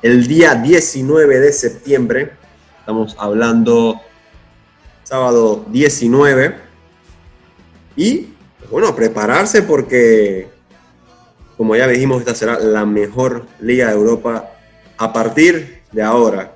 el 0.02 0.28
día 0.28 0.56
19 0.56 1.40
de 1.40 1.54
septiembre. 1.54 2.32
Estamos 2.80 3.16
hablando 3.20 4.02
sábado 5.04 5.66
19. 5.70 6.69
Y 8.00 8.30
bueno, 8.72 8.96
prepararse 8.96 9.62
porque, 9.62 10.48
como 11.58 11.76
ya 11.76 11.86
dijimos, 11.86 12.22
esta 12.22 12.34
será 12.34 12.58
la 12.58 12.86
mejor 12.86 13.46
liga 13.60 13.88
de 13.88 13.94
Europa 13.94 14.52
a 14.98 15.12
partir 15.12 15.82
de 15.92 16.02
ahora. 16.02 16.56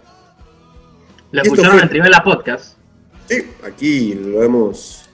¿La 1.32 1.42
escucharon 1.42 1.82
en 1.82 1.90
Trivela 1.90 2.24
Podcast? 2.24 2.78
Sí, 3.28 3.46
aquí 3.62 4.14
lo 4.14 4.42
hemos 4.42 5.10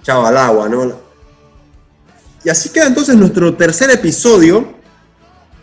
echado 0.00 0.24
al 0.24 0.36
agua, 0.36 0.68
¿no? 0.68 0.92
Y 2.44 2.48
así 2.48 2.68
queda 2.68 2.86
entonces 2.86 3.16
nuestro 3.16 3.52
tercer 3.56 3.90
episodio. 3.90 4.72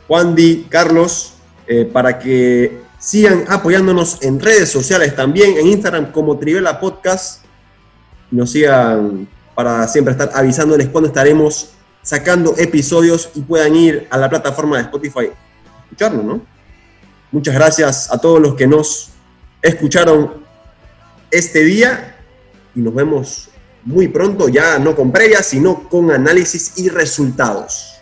Juan 0.10 0.36
Di, 0.36 0.68
Carlos, 0.68 1.36
eh, 1.66 1.86
para 1.86 2.20
que 2.20 2.82
sigan 3.00 3.46
apoyándonos 3.48 4.22
en 4.22 4.42
redes 4.42 4.70
sociales 4.70 5.16
también, 5.16 5.56
en 5.58 5.68
Instagram 5.68 6.12
como 6.12 6.38
Trivela 6.38 6.78
Podcast. 6.78 7.46
Nos 8.30 8.52
sigan 8.52 9.30
para 9.58 9.88
siempre 9.88 10.12
estar 10.12 10.30
avisándoles 10.36 10.88
cuando 10.90 11.08
estaremos 11.08 11.72
sacando 12.04 12.54
episodios 12.60 13.32
y 13.34 13.42
puedan 13.42 13.76
ir 13.76 14.08
a 14.12 14.18
la 14.20 14.30
plataforma 14.30 14.78
de 14.78 14.84
Spotify 14.84 15.32
a 15.32 15.84
escucharlo, 15.84 16.22
¿no? 16.22 16.42
Muchas 17.32 17.56
gracias 17.56 18.12
a 18.12 18.20
todos 18.20 18.40
los 18.40 18.54
que 18.54 18.68
nos 18.68 19.10
escucharon 19.64 20.46
este 21.32 21.64
día 21.64 22.18
y 22.76 22.82
nos 22.82 22.94
vemos 22.94 23.50
muy 23.84 24.08
pronto, 24.10 24.48
ya 24.48 24.78
no 24.78 24.96
con 24.96 25.12
previas, 25.12 25.48
sino 25.48 25.90
con 25.90 26.12
análisis 26.12 26.74
y 26.78 26.90
resultados. 26.90 27.97